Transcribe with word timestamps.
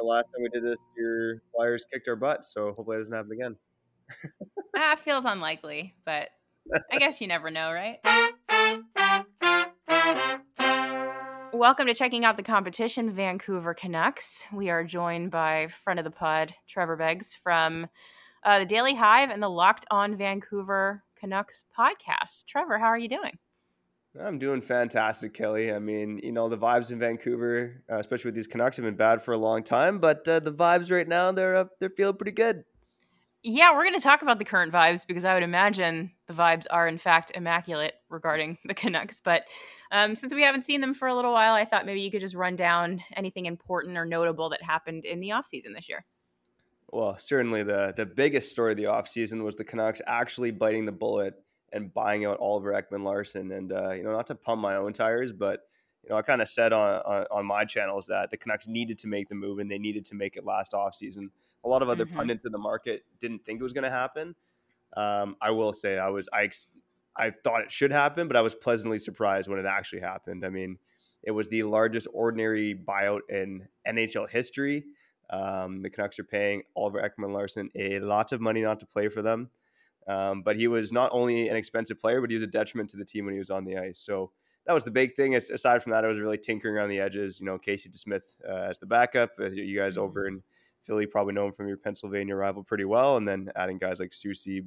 the 0.00 0.06
last 0.06 0.30
time 0.32 0.42
we 0.42 0.48
did 0.48 0.64
this, 0.64 0.78
your 0.96 1.42
Flyers 1.54 1.84
kicked 1.92 2.08
our 2.08 2.16
butt. 2.16 2.42
so 2.42 2.72
hopefully 2.74 2.96
it 2.96 3.00
doesn't 3.00 3.14
happen 3.14 3.32
again. 3.32 3.56
ah, 4.76 4.96
feels 4.96 5.26
unlikely, 5.26 5.94
but 6.06 6.30
I 6.90 6.96
guess 6.96 7.20
you 7.20 7.26
never 7.26 7.50
know, 7.50 7.70
right? 7.70 7.98
Welcome 11.52 11.86
to 11.88 11.94
checking 11.94 12.24
out 12.24 12.38
the 12.38 12.42
competition, 12.42 13.10
Vancouver 13.10 13.74
Canucks. 13.74 14.46
We 14.54 14.70
are 14.70 14.84
joined 14.84 15.30
by 15.30 15.66
friend 15.66 16.00
of 16.00 16.04
the 16.04 16.10
pod, 16.10 16.54
Trevor 16.66 16.96
Beggs 16.96 17.34
from 17.34 17.86
uh, 18.42 18.60
the 18.60 18.64
Daily 18.64 18.94
Hive 18.94 19.28
and 19.28 19.42
the 19.42 19.50
Locked 19.50 19.84
On 19.90 20.16
Vancouver 20.16 21.04
Canucks 21.14 21.64
podcast. 21.78 22.46
Trevor, 22.46 22.78
how 22.78 22.86
are 22.86 22.98
you 22.98 23.08
doing? 23.08 23.38
I'm 24.18 24.38
doing 24.38 24.60
fantastic, 24.60 25.34
Kelly. 25.34 25.72
I 25.72 25.78
mean, 25.78 26.18
you 26.22 26.32
know, 26.32 26.48
the 26.48 26.58
vibes 26.58 26.90
in 26.90 26.98
Vancouver, 26.98 27.82
uh, 27.90 27.98
especially 27.98 28.28
with 28.28 28.34
these 28.34 28.48
Canucks, 28.48 28.76
have 28.76 28.84
been 28.84 28.96
bad 28.96 29.22
for 29.22 29.32
a 29.32 29.38
long 29.38 29.62
time, 29.62 29.98
but 29.98 30.26
uh, 30.26 30.40
the 30.40 30.52
vibes 30.52 30.90
right 30.90 31.06
now 31.06 31.30
they're 31.30 31.56
uh, 31.56 31.64
they're 31.78 31.90
feeling 31.90 32.16
pretty 32.16 32.32
good. 32.32 32.64
Yeah, 33.42 33.72
we're 33.72 33.84
going 33.84 33.94
to 33.94 34.00
talk 34.00 34.20
about 34.20 34.38
the 34.38 34.44
current 34.44 34.70
vibes 34.72 35.06
because 35.06 35.24
I 35.24 35.32
would 35.32 35.42
imagine 35.42 36.10
the 36.26 36.34
vibes 36.34 36.66
are 36.70 36.86
in 36.86 36.98
fact 36.98 37.32
immaculate 37.34 37.94
regarding 38.10 38.58
the 38.64 38.74
Canucks. 38.74 39.20
But 39.20 39.44
um, 39.92 40.14
since 40.14 40.34
we 40.34 40.42
haven't 40.42 40.62
seen 40.62 40.80
them 40.80 40.92
for 40.92 41.08
a 41.08 41.14
little 41.14 41.32
while, 41.32 41.54
I 41.54 41.64
thought 41.64 41.86
maybe 41.86 42.02
you 42.02 42.10
could 42.10 42.20
just 42.20 42.34
run 42.34 42.56
down 42.56 43.00
anything 43.16 43.46
important 43.46 43.96
or 43.96 44.04
notable 44.04 44.50
that 44.50 44.62
happened 44.62 45.04
in 45.04 45.20
the 45.20 45.30
offseason 45.30 45.74
this 45.74 45.88
year. 45.88 46.04
Well, 46.92 47.16
certainly 47.16 47.62
the 47.62 47.94
the 47.96 48.06
biggest 48.06 48.50
story 48.50 48.72
of 48.72 48.76
the 48.76 48.84
offseason 48.84 49.44
was 49.44 49.54
the 49.54 49.64
Canucks 49.64 50.02
actually 50.06 50.50
biting 50.50 50.84
the 50.84 50.92
bullet 50.92 51.34
and 51.72 51.92
buying 51.92 52.24
out 52.24 52.38
Oliver 52.40 52.72
Ekman-Larsson. 52.72 53.52
And 53.52 53.72
uh, 53.72 53.92
you 53.92 54.02
know, 54.02 54.12
not 54.12 54.26
to 54.28 54.34
pump 54.34 54.60
my 54.60 54.76
own 54.76 54.92
tires, 54.92 55.32
but 55.32 55.60
you 56.02 56.10
know, 56.10 56.16
I 56.16 56.22
kind 56.22 56.40
of 56.40 56.48
said 56.48 56.72
on, 56.72 57.02
on, 57.02 57.26
on 57.30 57.46
my 57.46 57.64
channels 57.64 58.06
that 58.06 58.30
the 58.30 58.36
Canucks 58.36 58.66
needed 58.66 58.98
to 58.98 59.06
make 59.06 59.28
the 59.28 59.34
move 59.34 59.58
and 59.58 59.70
they 59.70 59.78
needed 59.78 60.04
to 60.06 60.14
make 60.14 60.36
it 60.36 60.44
last 60.44 60.72
offseason. 60.72 61.28
A 61.64 61.68
lot 61.68 61.82
of 61.82 61.88
other 61.88 62.06
mm-hmm. 62.06 62.16
pundits 62.16 62.44
in 62.44 62.52
the 62.52 62.58
market 62.58 63.04
didn't 63.20 63.44
think 63.44 63.60
it 63.60 63.62
was 63.62 63.72
going 63.72 63.84
to 63.84 63.90
happen. 63.90 64.34
Um, 64.96 65.36
I 65.40 65.50
will 65.50 65.72
say 65.72 65.98
I 65.98 66.08
was 66.08 66.28
I 66.32 66.50
I 67.16 67.30
thought 67.44 67.60
it 67.60 67.70
should 67.70 67.92
happen, 67.92 68.28
but 68.28 68.36
I 68.36 68.40
was 68.40 68.54
pleasantly 68.54 68.98
surprised 68.98 69.48
when 69.48 69.58
it 69.58 69.66
actually 69.66 70.00
happened. 70.00 70.44
I 70.44 70.48
mean, 70.48 70.78
it 71.22 71.32
was 71.32 71.48
the 71.48 71.62
largest 71.64 72.08
ordinary 72.12 72.74
buyout 72.74 73.20
in 73.28 73.68
NHL 73.86 74.28
history. 74.28 74.84
Um, 75.28 75.82
the 75.82 75.90
Canucks 75.90 76.18
are 76.18 76.24
paying 76.24 76.62
Oliver 76.74 77.00
Ekman-Larsson 77.00 77.70
a 77.76 78.00
lot 78.00 78.32
of 78.32 78.40
money 78.40 78.62
not 78.62 78.80
to 78.80 78.86
play 78.86 79.08
for 79.08 79.22
them. 79.22 79.50
Um, 80.10 80.42
but 80.42 80.56
he 80.56 80.66
was 80.66 80.92
not 80.92 81.10
only 81.12 81.48
an 81.48 81.56
expensive 81.56 81.98
player, 81.98 82.20
but 82.20 82.30
he 82.30 82.34
was 82.34 82.42
a 82.42 82.48
detriment 82.48 82.90
to 82.90 82.96
the 82.96 83.04
team 83.04 83.26
when 83.26 83.34
he 83.34 83.38
was 83.38 83.50
on 83.50 83.64
the 83.64 83.76
ice. 83.76 83.98
So 83.98 84.32
that 84.66 84.72
was 84.72 84.82
the 84.82 84.90
big 84.90 85.14
thing. 85.14 85.36
Aside 85.36 85.82
from 85.82 85.92
that, 85.92 86.04
I 86.04 86.08
was 86.08 86.18
really 86.18 86.38
tinkering 86.38 86.74
around 86.74 86.88
the 86.88 86.98
edges. 86.98 87.38
You 87.38 87.46
know, 87.46 87.58
Casey 87.58 87.90
DeSmith 87.90 88.24
uh, 88.48 88.68
as 88.70 88.78
the 88.80 88.86
backup. 88.86 89.30
Uh, 89.38 89.50
you 89.50 89.78
guys 89.78 89.94
mm-hmm. 89.94 90.02
over 90.02 90.26
in 90.26 90.42
Philly 90.82 91.06
probably 91.06 91.34
know 91.34 91.46
him 91.46 91.52
from 91.52 91.68
your 91.68 91.76
Pennsylvania 91.76 92.34
rival 92.34 92.64
pretty 92.64 92.84
well, 92.84 93.18
and 93.18 93.28
then 93.28 93.50
adding 93.54 93.78
guys 93.78 94.00
like 94.00 94.10
Soucy, 94.10 94.64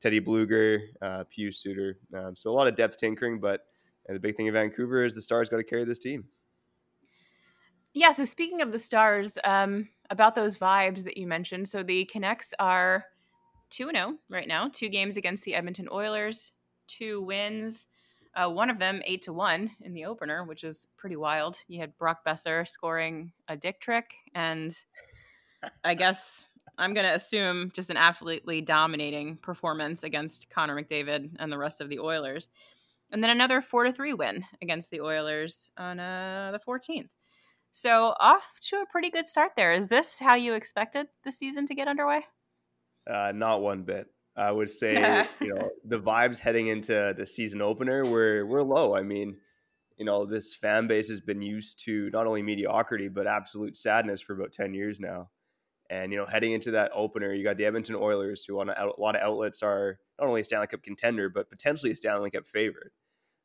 Teddy 0.00 0.20
Blueger, 0.20 0.80
uh, 1.00 1.24
Pius 1.34 1.58
Suter. 1.58 1.98
Um, 2.14 2.36
so 2.36 2.50
a 2.50 2.54
lot 2.54 2.66
of 2.66 2.76
depth 2.76 2.98
tinkering, 2.98 3.40
but 3.40 3.60
the 4.08 4.18
big 4.18 4.36
thing 4.36 4.46
in 4.46 4.52
Vancouver 4.52 5.04
is 5.04 5.14
the 5.14 5.22
Stars 5.22 5.48
got 5.48 5.56
to 5.58 5.64
carry 5.64 5.84
this 5.84 5.98
team. 5.98 6.24
Yeah. 7.94 8.12
So 8.12 8.24
speaking 8.24 8.60
of 8.60 8.72
the 8.72 8.78
Stars, 8.78 9.38
um, 9.44 9.88
about 10.10 10.34
those 10.34 10.58
vibes 10.58 11.04
that 11.04 11.16
you 11.16 11.26
mentioned, 11.26 11.68
so 11.68 11.82
the 11.82 12.04
Canucks 12.06 12.52
are 12.58 13.06
2 13.72 13.90
0 13.90 14.18
right 14.28 14.46
now, 14.46 14.68
two 14.68 14.88
games 14.88 15.16
against 15.16 15.44
the 15.44 15.54
Edmonton 15.54 15.88
Oilers, 15.90 16.52
two 16.86 17.20
wins. 17.20 17.86
Uh, 18.34 18.48
one 18.48 18.70
of 18.70 18.78
them 18.78 19.02
eight 19.04 19.20
to 19.22 19.32
one 19.32 19.70
in 19.82 19.92
the 19.92 20.06
opener, 20.06 20.44
which 20.44 20.64
is 20.64 20.86
pretty 20.96 21.16
wild. 21.16 21.58
You 21.68 21.80
had 21.80 21.96
Brock 21.98 22.24
Boeser 22.26 22.66
scoring 22.66 23.32
a 23.48 23.56
dick 23.56 23.80
trick, 23.80 24.14
and 24.34 24.74
I 25.84 25.94
guess 25.94 26.48
I'm 26.78 26.94
going 26.94 27.06
to 27.06 27.14
assume 27.14 27.70
just 27.74 27.90
an 27.90 27.98
absolutely 27.98 28.62
dominating 28.62 29.36
performance 29.36 30.02
against 30.02 30.48
Connor 30.48 30.80
McDavid 30.80 31.32
and 31.38 31.52
the 31.52 31.58
rest 31.58 31.80
of 31.82 31.90
the 31.90 31.98
Oilers, 31.98 32.48
and 33.10 33.22
then 33.22 33.30
another 33.30 33.60
four 33.60 33.84
to 33.84 33.92
three 33.92 34.14
win 34.14 34.44
against 34.62 34.90
the 34.90 35.00
Oilers 35.00 35.70
on 35.76 36.00
uh, 36.00 36.52
the 36.52 36.58
14th. 36.58 37.08
So 37.70 38.14
off 38.20 38.58
to 38.68 38.76
a 38.76 38.86
pretty 38.90 39.10
good 39.10 39.26
start 39.26 39.52
there. 39.56 39.72
Is 39.72 39.88
this 39.88 40.18
how 40.18 40.34
you 40.34 40.54
expected 40.54 41.08
the 41.24 41.32
season 41.32 41.66
to 41.66 41.74
get 41.74 41.88
underway? 41.88 42.22
Uh, 43.08 43.32
not 43.34 43.62
one 43.62 43.82
bit. 43.82 44.06
I 44.36 44.50
would 44.50 44.70
say, 44.82 45.26
you 45.40 45.54
know, 45.54 45.70
the 45.84 46.00
vibes 46.00 46.38
heading 46.38 46.68
into 46.68 47.14
the 47.16 47.26
season 47.26 47.62
opener 47.62 48.04
were 48.04 48.46
were 48.46 48.62
low. 48.62 48.94
I 48.94 49.02
mean, 49.02 49.36
you 49.96 50.04
know, 50.04 50.24
this 50.24 50.54
fan 50.54 50.86
base 50.86 51.08
has 51.08 51.20
been 51.20 51.42
used 51.42 51.84
to 51.84 52.10
not 52.10 52.26
only 52.26 52.42
mediocrity 52.42 53.08
but 53.08 53.26
absolute 53.26 53.76
sadness 53.76 54.20
for 54.20 54.34
about 54.34 54.52
ten 54.52 54.74
years 54.74 55.00
now. 55.00 55.30
And 55.90 56.10
you 56.10 56.18
know, 56.18 56.26
heading 56.26 56.52
into 56.52 56.70
that 56.70 56.90
opener, 56.94 57.34
you 57.34 57.44
got 57.44 57.58
the 57.58 57.66
Edmonton 57.66 57.96
Oilers, 57.96 58.44
who 58.46 58.60
on 58.60 58.70
a, 58.70 58.72
a 58.72 59.00
lot 59.00 59.14
of 59.14 59.22
outlets 59.22 59.62
are 59.62 59.98
not 60.18 60.28
only 60.28 60.40
a 60.40 60.44
Stanley 60.44 60.66
Cup 60.66 60.82
contender 60.82 61.28
but 61.28 61.50
potentially 61.50 61.92
a 61.92 61.96
Stanley 61.96 62.30
Cup 62.30 62.46
favorite. 62.46 62.92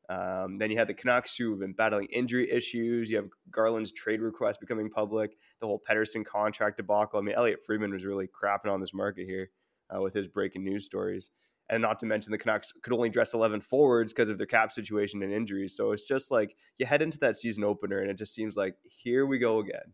Um, 0.09 0.57
then 0.57 0.71
you 0.71 0.77
had 0.77 0.87
the 0.87 0.93
Canucks 0.93 1.35
who 1.35 1.49
have 1.51 1.59
been 1.59 1.73
battling 1.73 2.07
injury 2.07 2.49
issues. 2.49 3.09
You 3.09 3.17
have 3.17 3.29
Garland's 3.51 3.91
trade 3.91 4.21
request 4.21 4.59
becoming 4.61 4.89
public, 4.89 5.35
the 5.59 5.67
whole 5.67 5.81
Pettersson 5.89 6.25
contract 6.25 6.77
debacle. 6.77 7.19
I 7.19 7.23
mean, 7.23 7.35
Elliotte 7.35 7.63
Friedman 7.65 7.91
was 7.91 8.05
really 8.05 8.27
crapping 8.27 8.71
on 8.71 8.79
this 8.79 8.93
market 8.93 9.25
here 9.25 9.49
uh, 9.93 10.01
with 10.01 10.13
his 10.13 10.27
breaking 10.27 10.63
news 10.63 10.85
stories. 10.85 11.29
And 11.69 11.81
not 11.81 11.99
to 11.99 12.05
mention 12.05 12.31
the 12.31 12.37
Canucks 12.37 12.71
could 12.81 12.93
only 12.93 13.09
dress 13.09 13.33
11 13.33 13.59
forwards 13.59 14.13
because 14.13 14.29
of 14.29 14.37
their 14.37 14.47
cap 14.47 14.71
situation 14.71 15.21
and 15.21 15.33
injuries. 15.33 15.75
So 15.75 15.91
it's 15.91 16.07
just 16.07 16.31
like 16.31 16.55
you 16.77 16.85
head 16.85 17.01
into 17.01 17.19
that 17.19 17.35
season 17.35 17.65
opener 17.65 17.99
and 17.99 18.09
it 18.09 18.17
just 18.17 18.33
seems 18.33 18.55
like 18.55 18.75
here 18.85 19.25
we 19.25 19.37
go 19.37 19.59
again. 19.59 19.93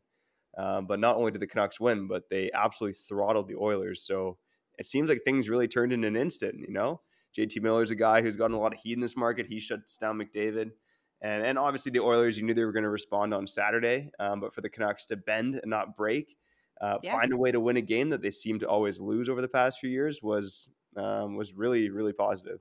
Um, 0.56 0.86
but 0.86 1.00
not 1.00 1.16
only 1.16 1.32
did 1.32 1.42
the 1.42 1.48
Canucks 1.48 1.80
win, 1.80 2.08
but 2.08 2.30
they 2.30 2.52
absolutely 2.54 2.94
throttled 2.94 3.48
the 3.48 3.56
Oilers. 3.56 4.04
So 4.04 4.38
it 4.78 4.86
seems 4.86 5.10
like 5.10 5.22
things 5.24 5.50
really 5.50 5.68
turned 5.68 5.94
in 5.94 6.04
an 6.04 6.16
instant, 6.16 6.60
you 6.60 6.72
know? 6.72 7.02
JT 7.38 7.62
Miller's 7.62 7.92
a 7.92 7.96
guy 7.96 8.22
who's 8.22 8.36
gotten 8.36 8.56
a 8.56 8.60
lot 8.60 8.74
of 8.74 8.80
heat 8.80 8.94
in 8.94 9.00
this 9.00 9.18
market. 9.18 9.48
He 9.48 9.60
shuts 9.60 9.98
down 9.98 10.20
McDavid. 10.20 10.72
And, 11.22 11.46
and 11.46 11.58
obviously, 11.58 11.92
the 11.92 12.02
Oilers, 12.02 12.38
you 12.38 12.44
knew 12.44 12.54
they 12.54 12.66
were 12.66 12.74
going 12.74 12.84
to 12.84 12.90
respond 12.90 13.34
on 13.34 13.48
Saturday. 13.48 14.12
Um, 14.20 14.40
but 14.40 14.54
for 14.54 14.62
the 14.62 14.70
Canucks 14.70 15.06
to 15.08 15.16
bend 15.16 15.56
and 15.56 15.70
not 15.70 15.96
break, 15.96 16.36
uh, 16.82 16.98
yeah. 17.02 17.14
find 17.14 17.32
a 17.32 17.38
way 17.38 17.52
to 17.52 17.60
win 17.60 17.78
a 17.78 17.82
game 17.82 18.10
that 18.10 18.22
they 18.22 18.32
seem 18.32 18.60
to 18.60 18.68
always 18.68 19.00
lose 19.00 19.30
over 19.30 19.42
the 19.42 19.48
past 19.48 19.80
few 19.80 19.90
years 19.90 20.22
was 20.22 20.70
um, 20.98 21.36
was 21.36 21.54
really, 21.54 21.90
really 21.90 22.14
positive. 22.14 22.60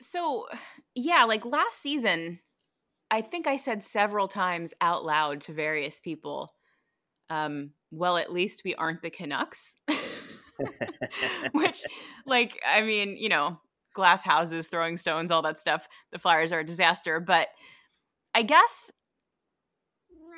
So, 0.00 0.46
yeah, 0.94 1.24
like 1.24 1.44
last 1.44 1.80
season, 1.80 2.40
I 3.10 3.20
think 3.20 3.46
I 3.46 3.56
said 3.56 3.82
several 3.82 4.28
times 4.28 4.74
out 4.80 5.04
loud 5.04 5.40
to 5.42 5.52
various 5.52 6.00
people, 6.00 6.52
um, 7.30 7.70
well, 7.90 8.16
at 8.16 8.32
least 8.32 8.62
we 8.64 8.74
aren't 8.74 9.02
the 9.02 9.10
Canucks. 9.10 9.78
Which, 11.52 11.84
like, 12.26 12.60
I 12.66 12.82
mean, 12.82 13.16
you 13.16 13.28
know, 13.28 13.60
glass 13.94 14.22
houses, 14.22 14.66
throwing 14.66 14.96
stones, 14.96 15.30
all 15.30 15.42
that 15.42 15.58
stuff. 15.58 15.88
The 16.12 16.18
Flyers 16.18 16.52
are 16.52 16.60
a 16.60 16.64
disaster. 16.64 17.20
But 17.20 17.48
I 18.34 18.42
guess, 18.42 18.90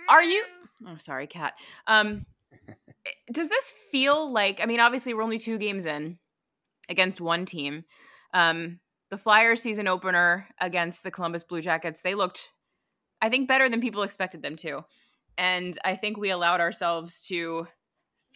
are 0.08 0.22
you? 0.22 0.44
Oh, 0.86 0.96
sorry, 0.96 1.26
cat. 1.26 1.54
Um, 1.86 2.26
does 3.32 3.48
this 3.48 3.72
feel 3.90 4.32
like? 4.32 4.60
I 4.62 4.66
mean, 4.66 4.80
obviously, 4.80 5.14
we're 5.14 5.22
only 5.22 5.38
two 5.38 5.58
games 5.58 5.86
in 5.86 6.18
against 6.88 7.20
one 7.20 7.46
team. 7.46 7.84
Um, 8.34 8.80
the 9.10 9.16
Flyers 9.16 9.62
season 9.62 9.88
opener 9.88 10.48
against 10.60 11.02
the 11.02 11.10
Columbus 11.10 11.42
Blue 11.42 11.60
Jackets, 11.60 12.02
they 12.02 12.14
looked, 12.14 12.50
I 13.22 13.28
think, 13.28 13.48
better 13.48 13.68
than 13.68 13.80
people 13.80 14.02
expected 14.02 14.42
them 14.42 14.56
to. 14.56 14.84
And 15.38 15.78
I 15.84 15.96
think 15.96 16.16
we 16.16 16.30
allowed 16.30 16.60
ourselves 16.60 17.22
to 17.28 17.66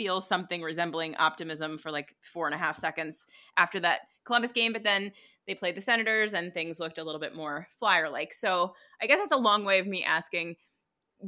feel 0.00 0.22
something 0.22 0.62
resembling 0.62 1.15
optimism 1.16 1.77
for 1.77 1.91
like 1.91 2.16
four 2.22 2.47
and 2.47 2.55
a 2.55 2.59
half 2.59 2.75
seconds 2.75 3.27
after 3.59 3.78
that 3.78 4.00
Columbus 4.25 4.50
game, 4.50 4.72
but 4.72 4.83
then 4.83 5.12
they 5.47 5.55
played 5.55 5.75
the 5.75 5.81
Senators 5.83 6.33
and 6.33 6.55
things 6.55 6.81
looked 6.81 6.97
a 6.97 7.05
little 7.05 7.21
bit 7.21 7.37
more 7.37 7.69
flyer 7.78 8.09
like. 8.09 8.33
So 8.33 8.75
I 9.03 9.06
guess 9.06 9.19
that's 9.19 9.31
a 9.31 9.37
long 9.37 9.62
way 9.62 9.78
of 9.78 9.87
me 9.87 10.03
asking 10.03 10.56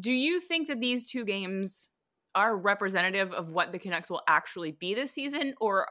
do 0.00 0.10
you 0.10 0.40
think 0.40 0.68
that 0.68 0.80
these 0.80 1.06
two 1.06 1.22
games 1.22 1.88
are 2.34 2.56
representative 2.56 3.30
of 3.34 3.52
what 3.52 3.72
the 3.72 3.78
Canucks 3.78 4.08
will 4.08 4.22
actually 4.26 4.72
be 4.72 4.94
this 4.94 5.12
season? 5.12 5.52
Or 5.60 5.86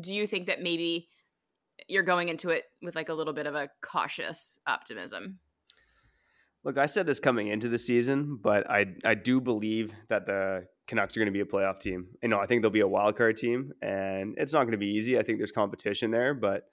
do 0.00 0.12
you 0.12 0.26
think 0.26 0.48
that 0.48 0.60
maybe 0.60 1.08
you're 1.86 2.02
going 2.02 2.30
into 2.30 2.48
it 2.48 2.64
with 2.82 2.96
like 2.96 3.10
a 3.10 3.14
little 3.14 3.32
bit 3.32 3.46
of 3.46 3.54
a 3.54 3.68
cautious 3.80 4.58
optimism? 4.66 5.38
Look, 6.64 6.78
I 6.78 6.86
said 6.86 7.06
this 7.06 7.20
coming 7.20 7.46
into 7.46 7.68
the 7.68 7.78
season, 7.78 8.40
but 8.42 8.68
I 8.68 8.86
I 9.04 9.14
do 9.14 9.40
believe 9.40 9.92
that 10.08 10.26
the 10.26 10.66
Canucks 10.86 11.16
are 11.16 11.20
going 11.20 11.26
to 11.26 11.32
be 11.32 11.40
a 11.40 11.44
playoff 11.44 11.80
team. 11.80 12.08
You 12.22 12.28
know, 12.28 12.38
I 12.38 12.46
think 12.46 12.62
they'll 12.62 12.70
be 12.70 12.80
a 12.80 12.88
wild 12.88 13.16
card 13.16 13.36
team, 13.36 13.72
and 13.80 14.34
it's 14.36 14.52
not 14.52 14.60
going 14.60 14.72
to 14.72 14.78
be 14.78 14.88
easy. 14.88 15.18
I 15.18 15.22
think 15.22 15.38
there's 15.38 15.52
competition 15.52 16.10
there, 16.10 16.34
but 16.34 16.64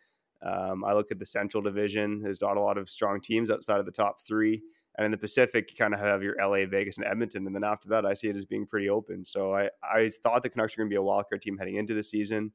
um, 0.46 0.84
I 0.84 0.94
look 0.94 1.12
at 1.12 1.20
the 1.20 1.26
Central 1.26 1.64
Division. 1.64 2.22
There's 2.22 2.42
not 2.42 2.58
a 2.58 2.62
lot 2.62 2.78
of 2.78 2.90
strong 2.90 3.22
teams 3.22 3.50
outside 3.50 3.80
of 3.80 3.86
the 3.86 3.92
top 3.92 4.26
three, 4.26 4.62
and 4.98 5.06
in 5.06 5.12
the 5.12 5.18
Pacific, 5.18 5.72
you 5.72 5.78
kind 5.78 5.94
of 5.94 6.00
have 6.00 6.22
your 6.22 6.36
LA, 6.42 6.66
Vegas, 6.66 6.98
and 6.98 7.06
Edmonton, 7.06 7.46
and 7.48 7.56
then 7.56 7.64
after 7.64 7.90
that, 7.90 8.06
I 8.06 8.14
see 8.14 8.28
it 8.28 8.36
as 8.36 8.46
being 8.46 8.66
pretty 8.66 8.90
open. 8.90 9.24
So 9.24 9.54
I 9.54 9.70
I 9.82 10.10
thought 10.10 10.44
the 10.44 10.50
Canucks 10.50 10.76
were 10.76 10.82
going 10.82 10.90
to 10.90 10.94
be 10.94 10.98
a 10.98 11.04
wild 11.04 11.26
card 11.30 11.42
team 11.42 11.58
heading 11.58 11.78
into 11.78 11.94
the 11.94 12.04
season, 12.04 12.52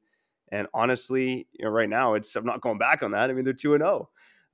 and 0.51 0.67
honestly, 0.73 1.47
you 1.53 1.65
know, 1.65 1.71
right 1.71 1.89
now 1.89 2.13
it's 2.13 2.35
I'm 2.35 2.45
not 2.45 2.61
going 2.61 2.77
back 2.77 3.01
on 3.01 3.11
that. 3.11 3.29
I 3.29 3.33
mean, 3.33 3.45
they're 3.45 3.53
two 3.53 3.73
and 3.73 3.81
zero. 3.81 4.09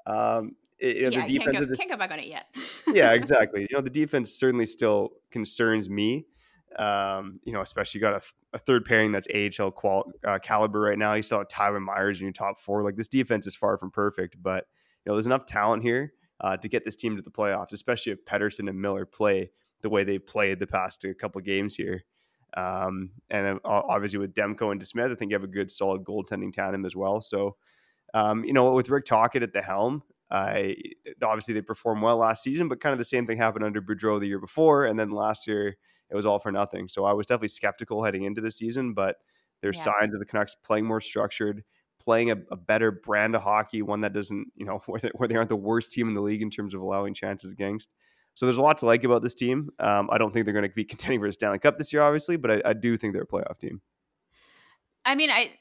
Oh. 0.06 0.38
Um, 0.40 0.56
yeah, 0.80 1.10
the 1.10 1.22
defense 1.22 1.44
can't 1.44 1.54
go, 1.54 1.66
the, 1.66 1.78
can't 1.78 1.90
go 1.90 1.98
back 1.98 2.12
on 2.12 2.20
it 2.20 2.28
yet. 2.28 2.48
yeah, 2.88 3.12
exactly. 3.14 3.62
You 3.62 3.78
know, 3.78 3.82
the 3.82 3.90
defense 3.90 4.34
certainly 4.34 4.66
still 4.66 5.14
concerns 5.32 5.90
me 5.90 6.26
Um, 6.80 7.40
you 7.44 7.54
know, 7.54 7.62
especially 7.62 8.00
you 8.00 8.02
got 8.02 8.24
a, 8.24 8.56
a, 8.56 8.58
third 8.58 8.86
pairing 8.86 9.12
that's 9.12 9.28
AHL 9.28 9.72
qual, 9.72 10.12
uh, 10.26 10.40
caliber 10.40 10.80
right 10.80 10.98
now. 10.98 11.14
You 11.14 11.22
saw 11.22 11.44
Tyler 11.44 11.80
Myers 11.80 12.20
in 12.20 12.26
your 12.26 12.34
top 12.34 12.60
four. 12.60 12.84
Like 12.84 12.96
this 12.96 13.08
defense 13.08 13.46
is 13.46 13.56
far 13.56 13.78
from 13.78 13.92
perfect, 13.92 14.42
but 14.42 14.66
you 15.06 15.10
know, 15.10 15.16
there's 15.16 15.28
enough 15.28 15.46
talent 15.46 15.84
here 15.84 16.14
uh, 16.42 16.58
to 16.58 16.68
get 16.68 16.84
this 16.84 16.96
team 16.96 17.16
to 17.16 17.22
the 17.22 17.30
playoffs, 17.30 17.74
especially 17.74 18.14
if 18.14 18.26
Pettersson 18.26 18.70
and 18.70 18.82
Miller 18.82 19.06
play 19.06 19.52
the 19.82 19.90
way 19.90 20.04
they 20.04 20.18
played 20.18 20.60
the 20.60 20.68
past 20.68 21.06
couple 21.20 21.42
games 21.42 21.76
here. 21.76 22.04
Um, 22.56 23.12
and 23.30 23.60
obviously 23.66 24.20
with 24.20 24.34
Demko 24.34 24.72
and 24.72 24.82
DeSmith, 24.82 25.12
I 25.12 25.16
think 25.16 25.32
you 25.32 25.36
have 25.36 25.44
a 25.44 25.48
good, 25.48 25.72
solid 25.72 26.04
goaltending 26.04 26.54
tandem 26.54 26.86
as 26.86 26.96
well. 26.96 27.22
So, 27.22 27.56
um, 28.14 28.44
you 28.44 28.54
know, 28.54 28.74
with 28.74 28.90
Rick 28.90 29.06
Tocchet 29.06 29.44
at 29.44 29.54
the 29.54 29.62
helm, 29.62 30.04
I 30.30 30.76
obviously 31.24 31.54
they 31.54 31.62
performed 31.62 32.02
well 32.02 32.18
last 32.18 32.44
season, 32.44 32.68
but 32.68 32.82
kind 32.82 32.94
of 32.94 33.00
the 33.00 33.06
same 33.06 33.28
thing 33.28 33.38
happened 33.38 33.66
under 33.66 33.82
Boudreau 33.82 34.20
the 34.20 34.28
year 34.28 34.40
before, 34.40 34.86
and 34.86 35.00
then 35.00 35.12
last 35.12 35.48
year 35.48 35.78
it 36.14 36.16
was 36.16 36.26
all 36.26 36.38
for 36.38 36.52
nothing. 36.52 36.88
So 36.88 37.06
I 37.06 37.14
was 37.14 37.26
definitely 37.26 37.48
skeptical 37.48 38.04
heading 38.04 38.24
into 38.24 38.40
the 38.40 38.52
season, 38.52 38.94
but 38.94 39.18
there's 39.62 39.78
yeah. 39.78 39.84
signs 40.00 40.14
of 40.14 40.20
the 40.20 40.26
Canucks 40.26 40.56
playing 40.64 40.86
more 40.86 41.02
structured, 41.02 41.64
playing 42.00 42.30
a, 42.30 42.38
a, 42.52 42.56
better 42.56 42.92
brand 42.92 43.36
of 43.36 43.42
hockey, 43.42 43.82
one 43.82 44.02
that 44.02 44.14
doesn't, 44.14 44.48
you 44.56 44.66
know, 44.66 44.82
where 44.86 45.00
they, 45.00 45.10
where 45.16 45.28
they 45.28 45.36
aren't 45.36 45.50
the 45.50 45.56
worst 45.56 45.92
team 45.92 46.08
in 46.08 46.14
the 46.14 46.22
league 46.22 46.44
in 46.44 46.52
terms 46.52 46.76
of 46.76 46.82
allowing 46.82 47.16
chances 47.16 47.52
against. 47.52 47.90
So 48.36 48.46
there's 48.46 48.58
a 48.58 48.62
lot 48.62 48.78
to 48.80 48.86
like 48.86 49.04
about 49.04 49.24
this 49.24 49.34
team. 49.34 49.70
Um, 49.80 50.10
I 50.12 50.20
don't 50.20 50.32
think 50.32 50.46
they're 50.46 50.54
going 50.54 50.70
to 50.70 50.76
be 50.76 50.84
contending 50.84 51.20
for 51.20 51.26
a 51.26 51.34
Stanley 51.34 51.60
Cup 51.60 51.80
this 51.80 51.92
year, 51.92 52.04
obviously, 52.04 52.38
but 52.38 52.52
I, 52.52 52.62
I 52.70 52.74
do 52.74 52.96
think 52.96 53.14
they're 53.14 53.24
a 53.24 53.28
playoff 53.28 53.58
team. 53.60 53.82
I 55.06 55.16
mean, 55.16 55.32
I 55.32 55.52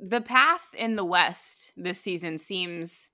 the 0.00 0.20
path 0.20 0.74
in 0.76 0.96
the 0.96 1.04
West 1.04 1.72
this 1.76 2.00
season 2.00 2.38
seems 2.38 3.10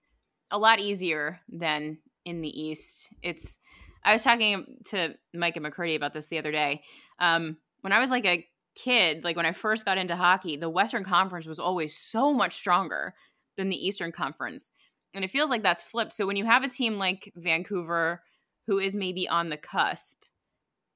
a 0.51 0.59
lot 0.59 0.81
easier 0.81 1.41
than 1.49 1.99
in 2.25 2.41
the 2.41 2.61
East. 2.61 3.09
It's 3.23 3.59
I 4.05 4.13
was 4.13 4.23
talking 4.23 4.79
to 4.87 5.15
Micah 5.35 5.61
McCurdy 5.61 5.97
about 5.97 6.15
this 6.15 6.29
the 6.29 6.39
other 6.39 6.53
day. 6.53 6.83
Um, 7.19 7.59
when 7.83 7.93
I 7.93 8.01
was 8.01 8.11
like 8.11 8.25
a 8.25 8.47
kid, 8.75 9.25
like 9.25 9.37
when 9.37 9.47
I 9.47 9.53
first 9.53 9.85
got 9.85 9.99
into 9.99 10.17
hockey, 10.17 10.57
the 10.57 10.71
Western 10.71 11.05
Conference 11.05 11.47
was 11.47 11.59
always 11.59 11.97
so 11.97 12.33
much 12.33 12.55
stronger 12.55 13.15
than 13.57 13.69
the 13.69 13.87
Eastern 13.87 14.13
Conference. 14.13 14.73
And 15.13 15.25
it 15.25 15.31
feels 15.31 15.51
like 15.51 15.63
that's 15.63 15.83
flipped. 15.83 16.13
So 16.13 16.27
when 16.27 16.37
you 16.37 16.45
have 16.45 16.63
a 16.63 16.69
team 16.69 16.99
like 16.99 17.33
Vancouver 17.37 18.23
who 18.67 18.79
is 18.79 18.95
maybe 18.95 19.29
on 19.29 19.49
the 19.49 19.57
cusp, 19.57 20.23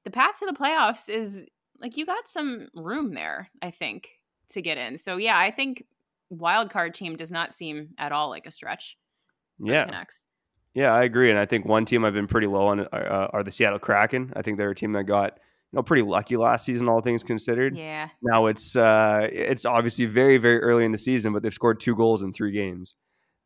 the 0.04 0.10
path 0.10 0.38
to 0.38 0.46
the 0.46 0.52
playoffs 0.52 1.08
is 1.08 1.44
like 1.80 1.96
you 1.96 2.06
got 2.06 2.28
some 2.28 2.68
room 2.74 3.14
there, 3.14 3.50
I 3.60 3.70
think, 3.70 4.08
to 4.50 4.62
get 4.62 4.78
in. 4.78 4.96
So 4.98 5.16
yeah, 5.16 5.38
I 5.38 5.50
think 5.50 5.84
wild 6.30 6.70
card 6.70 6.94
team 6.94 7.16
does 7.16 7.30
not 7.30 7.52
seem 7.52 7.90
at 7.98 8.12
all 8.12 8.28
like 8.28 8.46
a 8.46 8.50
stretch. 8.50 8.96
Yeah. 9.58 9.84
Canucks. 9.84 10.26
Yeah, 10.74 10.92
I 10.92 11.04
agree, 11.04 11.30
and 11.30 11.38
I 11.38 11.46
think 11.46 11.64
one 11.64 11.84
team 11.84 12.04
I've 12.04 12.14
been 12.14 12.26
pretty 12.26 12.48
low 12.48 12.66
on 12.66 12.80
uh, 12.80 13.28
are 13.32 13.44
the 13.44 13.52
Seattle 13.52 13.78
Kraken. 13.78 14.32
I 14.34 14.42
think 14.42 14.58
they're 14.58 14.70
a 14.70 14.74
team 14.74 14.92
that 14.92 15.04
got 15.04 15.38
you 15.72 15.76
know 15.76 15.82
pretty 15.82 16.02
lucky 16.02 16.36
last 16.36 16.64
season, 16.64 16.88
all 16.88 17.00
things 17.00 17.22
considered. 17.22 17.76
Yeah. 17.76 18.08
Now 18.22 18.46
it's 18.46 18.74
uh, 18.74 19.28
it's 19.32 19.64
obviously 19.66 20.06
very 20.06 20.36
very 20.36 20.60
early 20.60 20.84
in 20.84 20.90
the 20.90 20.98
season, 20.98 21.32
but 21.32 21.42
they've 21.42 21.54
scored 21.54 21.78
two 21.78 21.94
goals 21.94 22.24
in 22.24 22.32
three 22.32 22.50
games. 22.50 22.96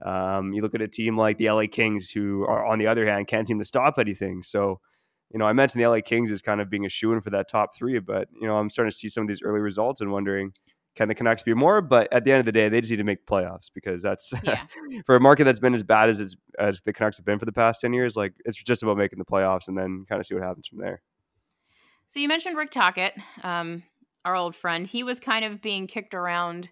Um, 0.05 0.53
you 0.53 0.63
look 0.63 0.75
at 0.75 0.81
a 0.81 0.89
team 0.89 1.19
like 1.19 1.37
the 1.37 1.51
LA 1.51 1.65
Kings, 1.71 2.11
who 2.11 2.45
are 2.47 2.65
on 2.65 2.79
the 2.79 2.87
other 2.87 3.07
hand 3.07 3.29
can't 3.29 3.47
seem 3.47 3.59
to 3.59 3.65
stop 3.65 3.99
anything. 3.99 4.43
So, 4.43 4.81
you 5.31 5.39
know, 5.39 5.45
I 5.45 5.53
mentioned 5.53 5.83
the 5.83 5.89
LA 5.89 6.01
Kings 6.01 6.31
as 6.31 6.41
kind 6.41 6.63
of 6.63 6.71
being 6.71 6.87
a 6.87 6.89
shoe 6.89 7.13
in 7.13 7.21
for 7.21 7.31
that 7.31 7.49
top 7.49 7.75
three, 7.75 7.99
but 7.99 8.29
you 8.41 8.47
know, 8.47 8.57
I'm 8.57 8.71
starting 8.71 8.91
to 8.91 8.97
see 8.97 9.09
some 9.09 9.23
of 9.23 9.29
these 9.29 9.43
early 9.43 9.61
results 9.61 10.01
and 10.01 10.11
wondering 10.11 10.53
can 10.99 11.07
the 11.07 11.15
Canucks 11.15 11.45
be 11.45 11.55
more? 11.55 11.81
But 11.81 12.13
at 12.13 12.25
the 12.25 12.33
end 12.33 12.41
of 12.41 12.45
the 12.45 12.53
day, 12.53 12.69
they 12.69 12.81
just 12.81 12.91
need 12.91 12.97
to 12.97 13.05
make 13.05 13.25
playoffs 13.25 13.71
because 13.73 14.03
that's 14.03 14.35
yeah. 14.43 14.63
for 15.07 15.15
a 15.15 15.21
market 15.21 15.45
that's 15.45 15.61
been 15.61 15.75
as 15.75 15.85
bad 15.85 16.11
as 16.11 16.37
as 16.59 16.81
the 16.81 16.93
Canucks 16.93 17.17
have 17.17 17.27
been 17.27 17.39
for 17.39 17.45
the 17.45 17.53
past 17.53 17.81
ten 17.81 17.93
years. 17.93 18.17
Like 18.17 18.35
it's 18.45 18.63
just 18.63 18.83
about 18.83 18.97
making 18.97 19.19
the 19.19 19.25
playoffs 19.25 19.69
and 19.69 19.77
then 19.77 20.05
kind 20.09 20.21
of 20.21 20.27
see 20.27 20.35
what 20.35 20.43
happens 20.43 20.67
from 20.67 20.79
there. 20.79 21.03
So 22.09 22.21
you 22.21 22.29
mentioned 22.29 22.57
Rick 22.57 22.71
Tocchet, 22.71 23.15
um, 23.43 23.83
our 24.25 24.35
old 24.35 24.57
friend. 24.57 24.87
He 24.87 25.03
was 25.03 25.21
kind 25.21 25.45
of 25.45 25.61
being 25.61 25.87
kicked 25.87 26.15
around 26.15 26.71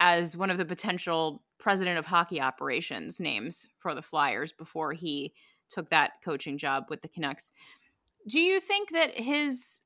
as 0.00 0.36
one 0.36 0.50
of 0.50 0.58
the 0.58 0.64
potential 0.64 1.42
president 1.58 1.98
of 1.98 2.06
hockey 2.06 2.40
operations 2.40 3.18
names 3.18 3.66
for 3.78 3.94
the 3.94 4.02
Flyers 4.02 4.52
before 4.52 4.92
he 4.92 5.32
took 5.68 5.90
that 5.90 6.12
coaching 6.24 6.58
job 6.58 6.84
with 6.88 7.02
the 7.02 7.08
Canucks. 7.08 7.50
Do 8.28 8.40
you 8.40 8.60
think 8.60 8.92
that 8.92 9.18
his 9.18 9.80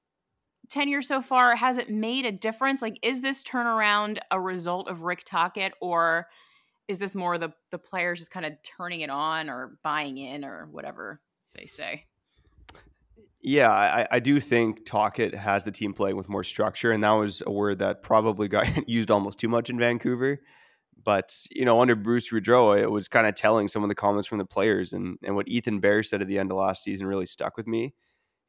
tenure 0.69 1.03
so 1.03 1.21
far 1.21 1.57
has 1.57 1.77
it 1.77 1.91
made 1.91 2.25
a 2.25 2.33
difference? 2.33 2.81
Like, 2.83 2.99
is 3.03 3.21
this 3.21 3.43
turnaround 3.43 4.19
a 4.31 4.41
result 4.41 4.89
of 4.89 5.03
Rick 5.03 5.25
Tocchet, 5.25 5.73
or 5.81 6.29
is 6.91 6.99
this 6.99 7.15
more 7.15 7.39
the 7.39 7.53
the 7.71 7.79
players 7.79 8.19
just 8.19 8.31
kind 8.31 8.45
of 8.45 8.53
turning 8.63 9.01
it 9.01 9.11
on 9.11 9.49
or 9.49 9.79
buying 9.83 10.19
in 10.19 10.45
or 10.45 10.69
whatever 10.71 11.21
they 11.55 11.67
say? 11.67 12.05
Yeah, 13.43 13.71
I, 13.71 14.07
I 14.11 14.21
do 14.21 14.39
think 14.39 14.85
Tocchet 14.85 15.35
has 15.35 15.65
the 15.65 15.71
team 15.71 15.95
playing 15.95 16.17
with 16.17 16.29
more 16.29 16.45
structure, 16.45 16.93
and 16.93 17.03
that 17.03 17.13
was 17.13 17.43
a 17.47 17.51
word 17.51 17.79
that 17.79 18.03
probably 18.03 18.49
got 18.49 18.67
used 18.89 19.11
almost 19.11 19.39
too 19.39 19.49
much 19.49 19.71
in 19.71 19.79
Vancouver. 19.79 20.41
But 21.03 21.35
you 21.51 21.65
know, 21.65 21.81
under 21.81 21.95
Bruce 21.95 22.29
Boudreau, 22.31 22.79
it 22.79 22.91
was 22.91 23.09
kind 23.09 23.27
of 23.27 23.35
telling 23.35 23.69
some 23.69 23.83
of 23.83 23.89
the 23.89 23.95
comments 23.95 24.29
from 24.29 24.39
the 24.39 24.45
players, 24.45 24.93
and 24.93 25.19
and 25.23 25.35
what 25.35 25.49
Ethan 25.49 25.81
Bear 25.81 26.03
said 26.03 26.21
at 26.21 26.29
the 26.29 26.39
end 26.39 26.51
of 26.51 26.59
last 26.59 26.85
season 26.85 27.07
really 27.07 27.27
stuck 27.27 27.57
with 27.57 27.67
me 27.67 27.95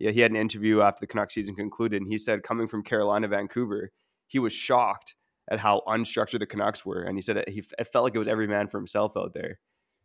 yeah, 0.02 0.10
he 0.10 0.20
had 0.20 0.32
an 0.32 0.38
interview 0.38 0.82
after 0.82 1.02
the 1.02 1.08
Canucks 1.08 1.36
season 1.36 1.56
concluded, 1.56 2.02
and 2.02 2.12
he 2.12 2.18
said 2.18 2.42
coming 2.42 2.66
from 2.66 2.84
Carolina, 2.84 3.28
Vancouver, 3.28 3.92
he 4.26 4.40
was 4.40 4.52
shocked 4.52 5.14
at 5.50 5.60
how 5.60 5.82
unstructured 5.88 6.40
the 6.40 6.46
Canucks 6.46 6.86
were, 6.86 7.04
and 7.04 7.18
he 7.18 7.22
said 7.22 7.38
it, 7.38 7.50
he 7.50 7.64
it 7.80 7.86
felt 7.86 8.04
like 8.04 8.16
it 8.16 8.20
was 8.20 8.28
every 8.28 8.48
man 8.48 8.68
for 8.68 8.78
himself 8.78 9.18
out 9.18 9.34
there. 9.34 9.60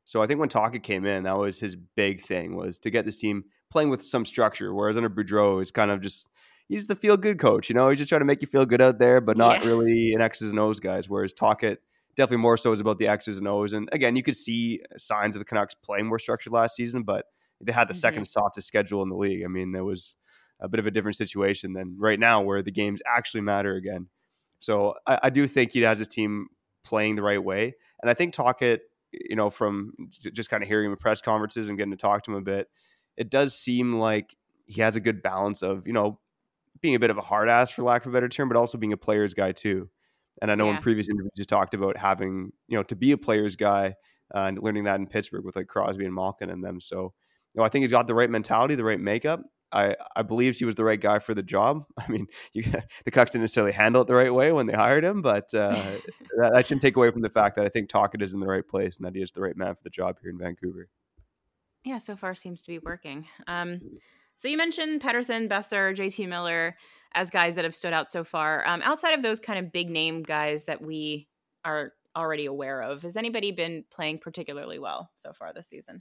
So 0.04 0.22
I 0.22 0.26
think 0.26 0.38
when 0.38 0.48
Tocchet 0.48 0.84
came 0.84 1.04
in, 1.04 1.24
that 1.24 1.36
was 1.36 1.58
his 1.58 1.76
big 1.76 2.20
thing 2.22 2.54
was 2.54 2.78
to 2.80 2.90
get 2.90 3.04
this 3.04 3.16
team 3.16 3.44
playing 3.70 3.90
with 3.90 4.02
some 4.02 4.24
structure. 4.24 4.72
Whereas 4.72 4.96
under 4.96 5.10
Boudreau, 5.10 5.60
it's 5.60 5.72
kind 5.72 5.90
of 5.90 6.00
just 6.00 6.28
he's 6.68 6.86
the 6.86 6.94
feel 6.94 7.16
good 7.16 7.38
coach. 7.38 7.68
You 7.68 7.74
know, 7.74 7.88
he's 7.88 7.98
just 7.98 8.08
trying 8.08 8.20
to 8.20 8.26
make 8.26 8.40
you 8.40 8.48
feel 8.48 8.66
good 8.66 8.80
out 8.80 8.98
there, 8.98 9.20
but 9.20 9.36
not 9.36 9.62
yeah. 9.62 9.68
really 9.68 10.12
an 10.14 10.20
X's 10.20 10.52
and 10.52 10.60
O's 10.60 10.80
guys. 10.80 11.08
Whereas 11.08 11.32
Tocchet 11.32 11.80
definitely 12.16 12.42
more 12.42 12.56
so 12.56 12.72
is 12.72 12.80
about 12.80 12.98
the 12.98 13.08
X's 13.08 13.38
and 13.38 13.48
O's. 13.48 13.72
And 13.72 13.88
again, 13.92 14.16
you 14.16 14.22
could 14.22 14.36
see 14.36 14.80
signs 14.96 15.36
of 15.36 15.40
the 15.40 15.44
Canucks 15.44 15.74
playing 15.74 16.06
more 16.06 16.18
structured 16.18 16.52
last 16.52 16.76
season, 16.76 17.02
but 17.02 17.26
they 17.60 17.72
had 17.72 17.88
the 17.88 17.92
mm-hmm. 17.92 17.98
second 17.98 18.24
softest 18.26 18.66
schedule 18.66 19.02
in 19.02 19.08
the 19.08 19.16
league. 19.16 19.44
I 19.44 19.48
mean, 19.48 19.72
there 19.72 19.84
was 19.84 20.16
a 20.60 20.68
bit 20.68 20.80
of 20.80 20.86
a 20.86 20.90
different 20.90 21.16
situation 21.16 21.72
than 21.72 21.96
right 21.98 22.18
now, 22.18 22.42
where 22.42 22.62
the 22.62 22.70
games 22.70 23.02
actually 23.06 23.42
matter 23.42 23.74
again. 23.74 24.08
So 24.66 24.94
I, 25.06 25.18
I 25.24 25.30
do 25.30 25.46
think 25.46 25.72
he 25.72 25.82
has 25.82 26.00
his 26.00 26.08
team 26.08 26.48
playing 26.82 27.14
the 27.14 27.22
right 27.22 27.42
way, 27.42 27.76
and 28.02 28.10
I 28.10 28.14
think 28.14 28.34
Tocchet, 28.34 28.80
you 29.12 29.36
know, 29.36 29.48
from 29.48 29.92
just 30.10 30.50
kind 30.50 30.60
of 30.60 30.68
hearing 30.68 30.86
him 30.86 30.92
in 30.92 30.98
press 30.98 31.22
conferences 31.22 31.68
and 31.68 31.78
getting 31.78 31.92
to 31.92 31.96
talk 31.96 32.24
to 32.24 32.32
him 32.32 32.36
a 32.36 32.42
bit, 32.42 32.66
it 33.16 33.30
does 33.30 33.56
seem 33.56 34.00
like 34.00 34.34
he 34.66 34.80
has 34.80 34.96
a 34.96 35.00
good 35.00 35.22
balance 35.22 35.62
of 35.62 35.86
you 35.86 35.92
know 35.92 36.18
being 36.80 36.96
a 36.96 36.98
bit 36.98 37.10
of 37.10 37.16
a 37.16 37.22
hard 37.22 37.48
ass 37.48 37.70
for 37.70 37.84
lack 37.84 38.04
of 38.04 38.10
a 38.10 38.12
better 38.12 38.28
term, 38.28 38.48
but 38.48 38.56
also 38.56 38.76
being 38.76 38.92
a 38.92 38.96
player's 38.96 39.35
guy 39.35 39.52
too. 39.52 39.88
And 40.42 40.50
I 40.50 40.56
know 40.56 40.66
yeah. 40.66 40.76
in 40.76 40.82
previous 40.82 41.08
interviews 41.08 41.32
you 41.37 41.44
talked 41.44 41.73
about 41.73 41.96
having 41.96 42.52
you 42.66 42.76
know 42.76 42.82
to 42.85 42.96
be 42.96 43.12
a 43.12 43.18
player's 43.18 43.54
guy 43.54 43.94
uh, 44.35 44.40
and 44.40 44.61
learning 44.61 44.85
that 44.85 44.99
in 44.99 45.06
Pittsburgh 45.06 45.44
with 45.44 45.54
like 45.54 45.68
Crosby 45.68 46.04
and 46.04 46.14
Malkin 46.14 46.50
and 46.50 46.64
them. 46.64 46.80
So 46.80 47.14
you 47.54 47.61
know, 47.61 47.64
I 47.64 47.68
think 47.68 47.85
he's 47.85 47.92
got 47.92 48.08
the 48.08 48.16
right 48.16 48.28
mentality, 48.28 48.75
the 48.75 48.85
right 48.85 48.99
makeup. 48.99 49.42
I, 49.73 49.96
I 50.14 50.23
believe 50.23 50.56
he 50.56 50.64
was 50.64 50.75
the 50.75 50.85
right 50.85 51.00
guy 51.00 51.18
for 51.18 51.35
the 51.35 51.42
job. 51.42 51.85
I 51.99 52.08
mean, 52.08 52.26
you, 52.52 52.62
the 53.04 53.11
Canucks 53.11 53.32
didn't 53.32 53.42
necessarily 53.42 53.73
handle 53.73 54.02
it 54.02 54.08
the 54.08 54.14
right 54.14 54.32
way 54.32 54.52
when 54.52 54.66
they 54.66 54.73
hired 54.73 55.04
him, 55.04 55.23
but 55.23 55.52
uh, 55.54 55.70
that, 56.38 56.52
that, 56.52 56.66
shouldn't 56.66 56.82
take 56.82 56.96
away 56.96 57.11
from 57.11 57.23
the 57.23 57.30
fact 57.30 57.56
that 57.56 57.66
I 57.66 57.68
think 57.68 57.88
Tocchet 57.88 58.23
is 58.23 58.32
in 58.32 58.40
the 58.40 58.46
right 58.46 58.66
place 58.66 58.96
and 58.96 59.06
that 59.06 59.14
he 59.14 59.23
is 59.23 59.32
the 59.32 59.40
right 59.40 59.56
man 59.56 59.75
for 59.75 59.82
the 59.82 59.90
job 59.90 60.16
here 60.23 60.30
in 60.30 60.38
Vancouver. 60.38 60.88
Yeah, 61.85 61.99
so 61.99 62.16
far 62.16 62.35
seems 62.35 62.62
to 62.62 62.68
be 62.68 62.78
working. 62.78 63.26
Um, 63.46 63.80
so 64.37 64.49
you 64.49 64.56
mentioned 64.56 65.00
Pettersson, 65.00 65.49
Boeser, 65.49 65.96
JT 65.96 66.28
Miller 66.28 66.76
as 67.14 67.30
guys 67.30 67.54
that 67.54 67.64
have 67.64 67.75
stood 67.75 67.92
out 67.92 68.11
so 68.11 68.25
far. 68.25 68.66
Um, 68.66 68.82
outside 68.82 69.12
of 69.12 69.23
those 69.23 69.40
kind 69.40 69.58
of 69.58 69.73
big 69.73 69.88
name 69.88 70.23
guys 70.23 70.64
that 70.64 70.82
we 70.82 71.28
are 71.64 71.92
already 72.14 72.46
aware 72.46 72.82
of, 72.82 73.02
has 73.02 73.16
anybody 73.16 73.52
been 73.52 73.85
playing 73.90 74.18
particularly 74.18 74.78
well 74.78 75.11
so 75.14 75.32
far 75.32 75.52
this 75.52 75.68
season? 75.68 76.00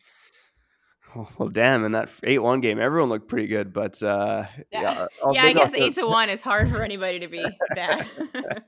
Well, 1.37 1.49
damn! 1.49 1.85
In 1.85 1.93
that 1.93 2.09
eight-one 2.23 2.59
game, 2.59 2.79
everyone 2.79 3.09
looked 3.09 3.27
pretty 3.27 3.47
good, 3.47 3.71
but 3.71 4.01
uh, 4.03 4.45
yeah, 4.71 4.81
yeah, 4.81 5.07
yeah 5.31 5.43
I 5.43 5.53
guess 5.53 5.73
eight 5.73 5.93
to 5.93 6.05
one 6.05 6.29
is 6.29 6.41
hard 6.41 6.69
for 6.69 6.83
anybody 6.83 7.19
to 7.19 7.27
be 7.27 7.45
bad. 7.73 8.07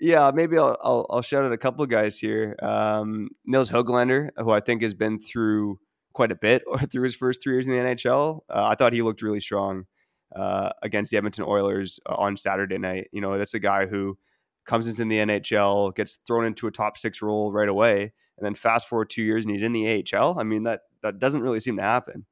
yeah, 0.00 0.30
maybe 0.34 0.58
I'll, 0.58 0.76
I'll, 0.82 1.06
I'll 1.10 1.22
shout 1.22 1.44
out 1.44 1.52
a 1.52 1.58
couple 1.58 1.84
of 1.84 1.90
guys 1.90 2.18
here. 2.18 2.56
Um, 2.62 3.28
Nils 3.44 3.70
Hoglander, 3.70 4.30
who 4.36 4.50
I 4.50 4.60
think 4.60 4.82
has 4.82 4.94
been 4.94 5.20
through 5.20 5.78
quite 6.12 6.32
a 6.32 6.34
bit 6.34 6.62
or 6.66 6.78
through 6.90 7.04
his 7.04 7.14
first 7.14 7.42
three 7.42 7.54
years 7.54 7.66
in 7.66 7.72
the 7.72 7.78
NHL. 7.78 8.40
Uh, 8.48 8.66
I 8.66 8.74
thought 8.74 8.92
he 8.92 9.02
looked 9.02 9.22
really 9.22 9.40
strong 9.40 9.84
uh, 10.34 10.70
against 10.82 11.10
the 11.10 11.16
Edmonton 11.16 11.44
Oilers 11.46 12.00
uh, 12.08 12.14
on 12.14 12.36
Saturday 12.36 12.78
night. 12.78 13.08
You 13.12 13.20
know, 13.20 13.38
that's 13.38 13.54
a 13.54 13.60
guy 13.60 13.86
who 13.86 14.18
comes 14.64 14.88
into 14.88 15.04
the 15.04 15.18
NHL, 15.18 15.94
gets 15.94 16.18
thrown 16.26 16.44
into 16.44 16.66
a 16.66 16.72
top 16.72 16.96
six 16.96 17.22
role 17.22 17.52
right 17.52 17.68
away, 17.68 18.12
and 18.38 18.44
then 18.44 18.54
fast 18.54 18.88
forward 18.88 19.10
two 19.10 19.22
years 19.22 19.44
and 19.44 19.52
he's 19.52 19.62
in 19.62 19.72
the 19.72 20.04
AHL. 20.14 20.38
I 20.38 20.42
mean 20.42 20.64
that 20.64 20.80
that 21.02 21.18
doesn't 21.18 21.42
really 21.42 21.60
seem 21.60 21.76
to 21.76 21.82
happen. 21.82 22.24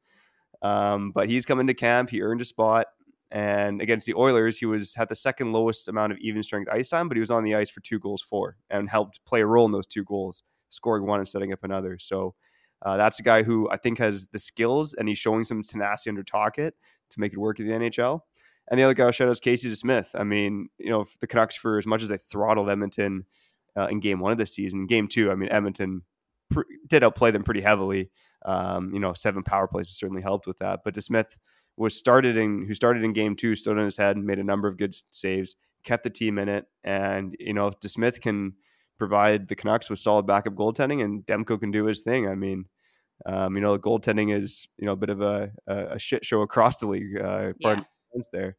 Um, 0.63 1.13
but 1.13 1.29
he's 1.29 1.47
come 1.47 1.61
into 1.61 1.75
camp. 1.75 2.11
He 2.11 2.23
earned 2.23 2.41
a 2.41 2.45
spot, 2.45 2.87
and 3.31 3.81
against 3.81 4.07
the 4.07 4.15
Oilers, 4.15 4.59
he 4.59 4.67
was 4.67 4.95
had 4.95 5.09
the 5.09 5.15
second 5.15 5.53
lowest 5.53 5.89
amount 5.89 6.13
of 6.13 6.19
even 6.19 6.43
strength 6.43 6.71
ice 6.71 6.89
time, 6.89 7.09
but 7.09 7.17
he 7.17 7.21
was 7.21 7.31
on 7.31 7.45
the 7.45 7.55
ice 7.55 7.71
for 7.71 7.81
two 7.81 7.99
goals 7.99 8.23
for 8.23 8.57
and 8.71 8.91
helped 8.91 9.25
play 9.25 9.41
a 9.41 9.47
role 9.47 9.67
in 9.67 9.73
those 9.73 9.87
two 9.87 10.05
goals, 10.05 10.43
scoring 10.69 11.07
one 11.07 11.21
and 11.21 11.29
setting 11.29 11.53
up 11.53 11.63
another. 11.63 11.99
So 11.99 12.35
uh, 12.83 12.97
that's 12.97 13.21
a 13.21 13.23
guy 13.23 13.43
who 13.43 13.71
I 13.71 13.77
think 13.77 13.99
has 13.99 14.27
the 14.29 14.39
skills, 14.39 14.95
and 14.95 15.09
he's 15.09 15.19
showing 15.19 15.45
some 15.45 15.63
tenacity 15.63 16.11
under 16.11 16.23
Tocchet 16.23 16.75
to 17.11 17.21
make 17.21 17.33
it 17.33 17.39
work 17.39 17.61
in 17.61 17.67
the 17.67 17.73
NHL. 17.73 18.21
And 18.71 18.79
the 18.79 18.85
other 18.85 18.95
guy 18.95 19.05
I'll 19.05 19.11
shout 19.11 19.29
out 19.29 19.33
is 19.33 19.41
Casey 19.41 19.75
Smith. 19.75 20.11
I 20.15 20.25
mean, 20.25 20.69
you 20.79 20.91
know, 20.91 21.05
the 21.21 21.27
Canucks 21.27 21.57
for 21.57 21.79
as 21.79 21.87
much 21.87 22.03
as 22.03 22.09
they 22.09 22.19
throttled 22.19 22.71
Edmonton 22.71 23.25
uh, 23.77 23.89
in 23.91 24.01
Game 24.01 24.21
One 24.21 24.33
of 24.33 24.39
the 24.39 24.47
season, 24.47 24.87
Game 24.87 25.09
Two, 25.09 25.31
I 25.31 25.35
mean, 25.35 25.51
Edmonton 25.51 26.03
pr- 26.51 26.63
did 26.89 27.05
outplay 27.05 27.31
them 27.33 27.43
pretty 27.43 27.61
heavily. 27.61 28.11
Um, 28.45 28.93
you 28.93 29.01
know, 29.01 29.13
seven 29.13 29.43
power 29.43 29.67
plays 29.67 29.89
has 29.89 29.97
certainly 29.97 30.23
helped 30.23 30.47
with 30.47 30.59
that. 30.59 30.81
But 30.85 30.95
DeSmith 30.95 31.37
was 31.77 31.97
started 31.97 32.37
in 32.37 32.67
who 32.67 32.75
started 32.75 33.05
in 33.05 33.13
Game 33.13 33.37
Two, 33.37 33.55
stood 33.55 33.79
on 33.79 33.85
his 33.85 33.97
head, 33.97 34.17
made 34.17 34.39
a 34.39 34.45
number 34.45 34.69
of 34.69 34.77
good 34.77 34.95
saves, 35.11 35.57
kept 35.85 36.05
the 36.05 36.11
team 36.11 36.39
in 36.39 36.49
it, 36.49 36.67
and 36.85 37.37
you 37.39 37.55
know, 37.55 37.69
if 37.69 37.81
DeSmith 37.81 38.21
can 38.21 38.55
provide 38.99 39.49
the 39.49 39.57
Canucks 39.57 39.89
with 39.89 39.99
solid 39.99 40.27
backup 40.27 40.55
goaltending, 40.55 41.03
and 41.05 41.25
Demko 41.27 41.59
can 41.59 41.71
do 41.71 41.87
his 41.87 42.03
thing. 42.03 42.29
I 42.29 42.35
mean, 42.35 42.67
um, 43.27 43.57
you 43.57 43.63
know, 43.63 43.73
the 43.73 43.83
goaltending 43.83 44.35
is 44.37 44.69
you 44.79 44.87
know 44.87 44.93
a 44.93 44.97
bit 44.97 45.11
of 45.11 45.21
a, 45.21 45.51
a 45.67 45.99
shit 45.99 46.25
show 46.25 46.43
across 46.43 46.79
the 46.79 46.87
league. 46.87 47.21
Uh, 47.21 47.53
yeah. 47.59 47.81
there, 48.33 48.57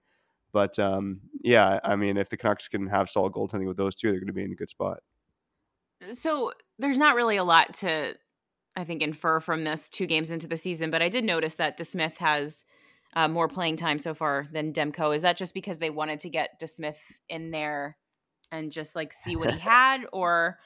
but 0.51 0.77
um, 0.79 1.21
yeah, 1.43 1.79
I 1.83 1.95
mean, 1.95 2.17
if 2.17 2.29
the 2.29 2.37
Canucks 2.37 2.67
can 2.67 2.87
have 2.87 3.09
solid 3.09 3.33
goaltending 3.33 3.67
with 3.67 3.77
those 3.77 3.95
two, 3.95 4.11
they're 4.11 4.19
going 4.19 4.27
to 4.27 4.33
be 4.33 4.43
in 4.43 4.51
a 4.51 4.55
good 4.55 4.69
spot. 4.69 4.99
So 6.11 6.51
there's 6.79 6.97
not 6.97 7.15
really 7.15 7.37
a 7.37 7.43
lot 7.43 7.73
to, 7.75 8.15
I 8.75 8.83
think, 8.83 9.01
infer 9.01 9.39
from 9.39 9.63
this 9.63 9.89
two 9.89 10.05
games 10.05 10.31
into 10.31 10.47
the 10.47 10.57
season, 10.57 10.91
but 10.91 11.01
I 11.01 11.09
did 11.09 11.23
notice 11.23 11.55
that 11.55 11.77
DeSmith 11.77 12.17
has 12.17 12.65
uh, 13.15 13.27
more 13.27 13.47
playing 13.47 13.75
time 13.75 13.99
so 13.99 14.13
far 14.13 14.47
than 14.51 14.73
Demko. 14.73 15.15
Is 15.15 15.21
that 15.23 15.37
just 15.37 15.53
because 15.53 15.79
they 15.79 15.89
wanted 15.89 16.21
to 16.21 16.29
get 16.29 16.59
DeSmith 16.61 16.97
in 17.27 17.51
there 17.51 17.97
and 18.51 18.71
just 18.71 18.95
like 18.95 19.13
see 19.13 19.35
what 19.35 19.51
he 19.51 19.59
had, 19.69 20.01
or 20.13 20.59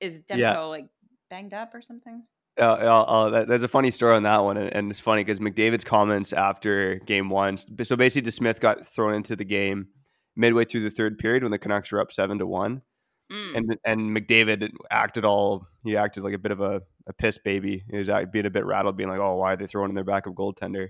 is 0.00 0.22
Demko 0.22 0.38
yeah. 0.38 0.58
like 0.58 0.86
banged 1.30 1.54
up 1.54 1.74
or 1.74 1.82
something? 1.82 2.24
Uh, 2.58 2.64
uh, 2.64 3.02
uh, 3.02 3.44
there's 3.46 3.62
a 3.62 3.68
funny 3.68 3.90
story 3.90 4.14
on 4.14 4.24
that 4.24 4.42
one, 4.42 4.58
and, 4.58 4.74
and 4.74 4.90
it's 4.90 5.00
funny 5.00 5.24
because 5.24 5.38
McDavid's 5.38 5.84
comments 5.84 6.34
after 6.34 6.96
game 7.06 7.30
one. 7.30 7.56
So 7.56 7.96
basically, 7.96 8.30
Smith 8.30 8.60
got 8.60 8.86
thrown 8.86 9.14
into 9.14 9.36
the 9.36 9.44
game 9.44 9.88
midway 10.36 10.64
through 10.64 10.82
the 10.82 10.90
third 10.90 11.18
period 11.18 11.42
when 11.42 11.52
the 11.52 11.58
Canucks 11.58 11.90
were 11.92 12.00
up 12.00 12.12
seven 12.12 12.38
to 12.38 12.46
one, 12.46 12.82
mm. 13.30 13.54
and 13.54 13.76
and 13.84 14.16
McDavid 14.16 14.70
acted 14.90 15.24
all 15.24 15.66
he 15.84 15.96
acted 15.96 16.22
like 16.22 16.34
a 16.34 16.38
bit 16.38 16.52
of 16.52 16.60
a, 16.60 16.82
a 17.06 17.12
piss 17.12 17.38
baby. 17.38 17.84
He 17.90 17.98
was 17.98 18.08
being 18.32 18.46
a 18.46 18.50
bit 18.50 18.64
rattled, 18.64 18.96
being 18.96 19.08
like, 19.08 19.20
"Oh, 19.20 19.36
why 19.36 19.52
are 19.52 19.56
they 19.56 19.66
throwing 19.66 19.90
in 19.90 19.94
their 19.94 20.04
backup 20.04 20.34
goaltender?" 20.34 20.88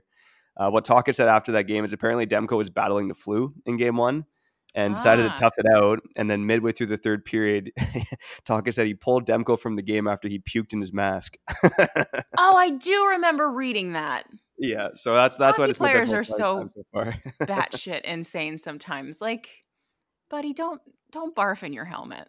Uh, 0.56 0.70
what 0.70 0.84
Tocchet 0.84 1.14
said 1.14 1.28
after 1.28 1.52
that 1.52 1.64
game 1.64 1.84
is 1.84 1.92
apparently 1.92 2.26
Demko 2.26 2.56
was 2.56 2.70
battling 2.70 3.08
the 3.08 3.14
flu 3.14 3.50
in 3.64 3.76
game 3.76 3.96
one, 3.96 4.26
and 4.74 4.94
ah. 4.94 4.96
decided 4.96 5.22
to 5.24 5.30
ah. 5.30 5.34
tough 5.34 5.54
it 5.58 5.66
out. 5.74 6.00
And 6.16 6.30
then 6.30 6.46
midway 6.46 6.72
through 6.72 6.88
the 6.88 6.96
third 6.96 7.24
period, 7.24 7.72
Tocchet 8.44 8.74
said 8.74 8.86
he 8.86 8.94
pulled 8.94 9.26
Demko 9.26 9.58
from 9.58 9.76
the 9.76 9.82
game 9.82 10.06
after 10.06 10.28
he 10.28 10.40
puked 10.40 10.72
in 10.72 10.80
his 10.80 10.92
mask. 10.92 11.36
oh, 12.38 12.56
I 12.56 12.70
do 12.70 13.08
remember 13.08 13.50
reading 13.50 13.92
that. 13.92 14.26
Yeah, 14.58 14.88
so 14.94 15.14
that's 15.14 15.36
that's 15.36 15.56
Hockey 15.56 15.72
why 15.78 15.92
players 15.92 16.12
are 16.12 16.22
so, 16.22 16.68
so 16.94 16.94
batshit 17.42 18.02
insane 18.02 18.58
sometimes. 18.58 19.20
Like, 19.20 19.48
buddy, 20.32 20.54
don't 20.54 20.80
don't 21.12 21.36
barf 21.36 21.62
in 21.62 21.72
your 21.72 21.84
helmet. 21.84 22.26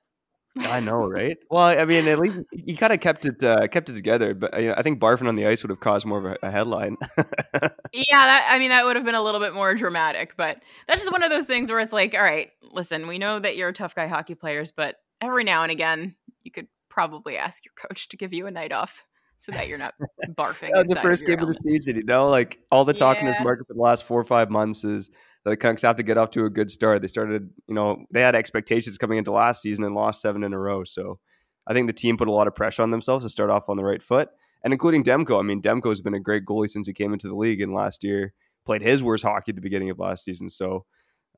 I 0.59 0.81
know, 0.81 0.97
right? 1.07 1.37
Well, 1.49 1.63
I 1.63 1.85
mean, 1.85 2.07
at 2.07 2.19
least 2.19 2.37
he 2.51 2.75
kind 2.75 2.93
of 2.93 2.99
kept 2.99 3.25
it 3.25 3.43
uh, 3.43 3.67
kept 3.69 3.89
it 3.89 3.95
together. 3.95 4.35
But 4.35 4.61
you 4.61 4.67
know, 4.67 4.75
I 4.77 4.83
think 4.83 4.99
barfing 4.99 5.27
on 5.27 5.35
the 5.35 5.47
ice 5.47 5.63
would 5.63 5.71
have 5.71 5.79
caused 5.79 6.05
more 6.05 6.19
of 6.19 6.25
a, 6.25 6.47
a 6.47 6.51
headline. 6.51 6.97
yeah, 7.17 7.69
that, 8.11 8.47
I 8.51 8.59
mean, 8.59 8.69
that 8.69 8.85
would 8.85 8.97
have 8.97 9.05
been 9.05 9.15
a 9.15 9.23
little 9.23 9.39
bit 9.39 9.55
more 9.55 9.73
dramatic. 9.73 10.35
But 10.37 10.61
that's 10.87 11.01
just 11.01 11.11
one 11.11 11.23
of 11.23 11.31
those 11.31 11.45
things 11.45 11.71
where 11.71 11.79
it's 11.79 11.93
like, 11.93 12.13
all 12.13 12.21
right, 12.21 12.51
listen, 12.61 13.07
we 13.07 13.17
know 13.17 13.39
that 13.39 13.55
you're 13.55 13.69
a 13.69 13.73
tough 13.73 13.95
guy 13.95 14.05
hockey 14.05 14.35
players, 14.35 14.71
but 14.71 14.97
every 15.21 15.45
now 15.45 15.63
and 15.63 15.71
again, 15.71 16.15
you 16.43 16.51
could 16.51 16.67
probably 16.89 17.37
ask 17.37 17.63
your 17.65 17.73
coach 17.75 18.09
to 18.09 18.17
give 18.17 18.33
you 18.33 18.45
a 18.45 18.51
night 18.51 18.73
off 18.73 19.05
so 19.37 19.53
that 19.53 19.69
you're 19.69 19.77
not 19.77 19.95
barfing. 20.29 20.69
yeah, 20.75 20.83
the 20.83 20.99
first 21.01 21.25
game 21.25 21.39
helmet. 21.39 21.55
of 21.55 21.63
the 21.63 21.71
season, 21.71 21.95
you 21.95 22.03
know, 22.03 22.29
like 22.29 22.59
all 22.69 22.83
the 22.83 22.93
talk 22.93 23.15
yeah. 23.15 23.21
in 23.21 23.25
this 23.27 23.41
market 23.41 23.65
for 23.65 23.73
the 23.73 23.81
last 23.81 24.03
four 24.03 24.19
or 24.19 24.25
five 24.25 24.49
months 24.49 24.83
is 24.83 25.09
the 25.45 25.57
Canucks 25.57 25.81
have 25.81 25.97
to 25.97 26.03
get 26.03 26.17
off 26.17 26.31
to 26.31 26.45
a 26.45 26.49
good 26.49 26.71
start. 26.71 27.01
They 27.01 27.07
started, 27.07 27.49
you 27.67 27.75
know, 27.75 28.05
they 28.11 28.21
had 28.21 28.35
expectations 28.35 28.97
coming 28.97 29.17
into 29.17 29.31
last 29.31 29.61
season 29.61 29.83
and 29.83 29.93
lost 29.93 30.21
seven 30.21 30.43
in 30.43 30.53
a 30.53 30.59
row. 30.59 30.83
So 30.83 31.19
I 31.67 31.73
think 31.73 31.87
the 31.87 31.93
team 31.93 32.17
put 32.17 32.27
a 32.27 32.31
lot 32.31 32.47
of 32.47 32.55
pressure 32.55 32.81
on 32.81 32.91
themselves 32.91 33.25
to 33.25 33.29
start 33.29 33.49
off 33.49 33.69
on 33.69 33.77
the 33.77 33.83
right 33.83 34.01
foot, 34.01 34.29
and 34.63 34.73
including 34.73 35.03
Demko. 35.03 35.39
I 35.39 35.43
mean, 35.43 35.61
Demko 35.61 35.89
has 35.89 36.01
been 36.01 36.13
a 36.13 36.19
great 36.19 36.45
goalie 36.45 36.69
since 36.69 36.87
he 36.87 36.93
came 36.93 37.13
into 37.13 37.27
the 37.27 37.35
league, 37.35 37.61
and 37.61 37.73
last 37.73 38.03
year 38.03 38.33
played 38.65 38.81
his 38.81 39.03
worst 39.03 39.23
hockey 39.23 39.51
at 39.51 39.55
the 39.55 39.61
beginning 39.61 39.89
of 39.89 39.99
last 39.99 40.23
season. 40.23 40.49
So 40.49 40.85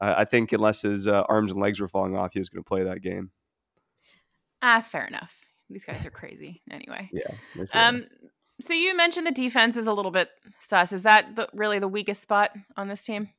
uh, 0.01 0.13
I 0.17 0.25
think 0.25 0.51
unless 0.51 0.81
his 0.81 1.07
uh, 1.07 1.24
arms 1.27 1.51
and 1.51 1.62
legs 1.62 1.79
were 1.79 1.88
falling 1.88 2.15
off, 2.15 2.33
he 2.33 2.39
was 2.39 2.50
going 2.50 2.63
to 2.63 2.67
play 2.67 2.83
that 2.83 3.01
game. 3.01 3.31
Ah, 4.62 4.75
that's 4.75 4.89
fair 4.89 5.05
enough. 5.05 5.45
These 5.69 5.85
guys 5.85 6.05
are 6.05 6.12
crazy 6.12 6.62
anyway. 6.69 7.09
Yeah. 7.13 7.35
Sure. 7.55 7.67
Um. 7.74 8.05
So 8.62 8.74
you 8.74 8.95
mentioned 8.95 9.27
the 9.27 9.31
defense 9.31 9.75
is 9.75 9.88
a 9.88 9.91
little 9.91 10.12
bit 10.12 10.29
sus. 10.59 10.93
Is 10.93 11.01
that 11.03 11.35
the, 11.35 11.50
really 11.53 11.79
the 11.79 11.89
weakest 11.89 12.21
spot 12.21 12.51
on 12.77 12.88
this 12.88 13.03
team? 13.03 13.29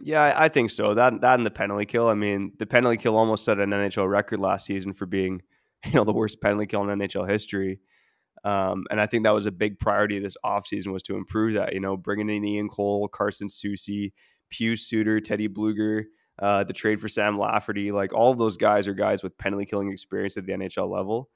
Yeah, 0.00 0.32
I 0.36 0.48
think 0.48 0.70
so. 0.70 0.94
That 0.94 1.20
that 1.22 1.34
and 1.34 1.46
the 1.46 1.50
penalty 1.50 1.84
kill. 1.86 2.08
I 2.08 2.14
mean, 2.14 2.52
the 2.58 2.66
penalty 2.66 2.96
kill 2.96 3.16
almost 3.16 3.44
set 3.44 3.58
an 3.58 3.70
NHL 3.70 4.08
record 4.08 4.38
last 4.38 4.66
season 4.66 4.92
for 4.92 5.06
being, 5.06 5.42
you 5.86 5.92
know, 5.92 6.04
the 6.04 6.12
worst 6.12 6.40
penalty 6.40 6.66
kill 6.66 6.88
in 6.88 6.98
NHL 6.98 7.28
history. 7.28 7.80
Um, 8.44 8.84
and 8.90 9.00
I 9.00 9.06
think 9.06 9.24
that 9.24 9.34
was 9.34 9.46
a 9.46 9.50
big 9.50 9.80
priority 9.80 10.20
this 10.20 10.36
offseason 10.44 10.92
was 10.92 11.02
to 11.04 11.16
improve 11.16 11.54
that. 11.54 11.72
You 11.72 11.80
know, 11.80 11.96
bringing 11.96 12.30
in 12.30 12.44
Ian 12.44 12.68
Cole, 12.68 13.08
Carson 13.08 13.48
Soucy, 13.48 14.12
Pius 14.56 14.88
Suter, 14.88 15.20
Teddy 15.20 15.48
Blueger, 15.48 16.04
uh, 16.38 16.62
the 16.62 16.72
trade 16.72 17.00
for 17.00 17.08
Sam 17.08 17.36
Lafferty. 17.36 17.90
Like 17.90 18.12
all 18.12 18.34
those 18.34 18.56
guys 18.56 18.86
are 18.86 18.94
guys 18.94 19.24
with 19.24 19.36
penalty 19.36 19.66
killing 19.66 19.90
experience 19.90 20.36
at 20.36 20.46
the 20.46 20.52
NHL 20.52 20.88
level. 20.88 21.28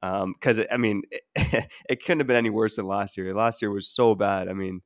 Because 0.00 0.58
um, 0.58 0.66
I 0.70 0.78
mean, 0.78 1.02
it, 1.10 1.68
it 1.90 2.02
couldn't 2.02 2.20
have 2.20 2.26
been 2.26 2.36
any 2.36 2.50
worse 2.50 2.76
than 2.76 2.86
last 2.86 3.18
year. 3.18 3.34
Last 3.34 3.60
year 3.60 3.70
was 3.70 3.88
so 3.88 4.14
bad. 4.14 4.48
I 4.48 4.54
mean 4.54 4.80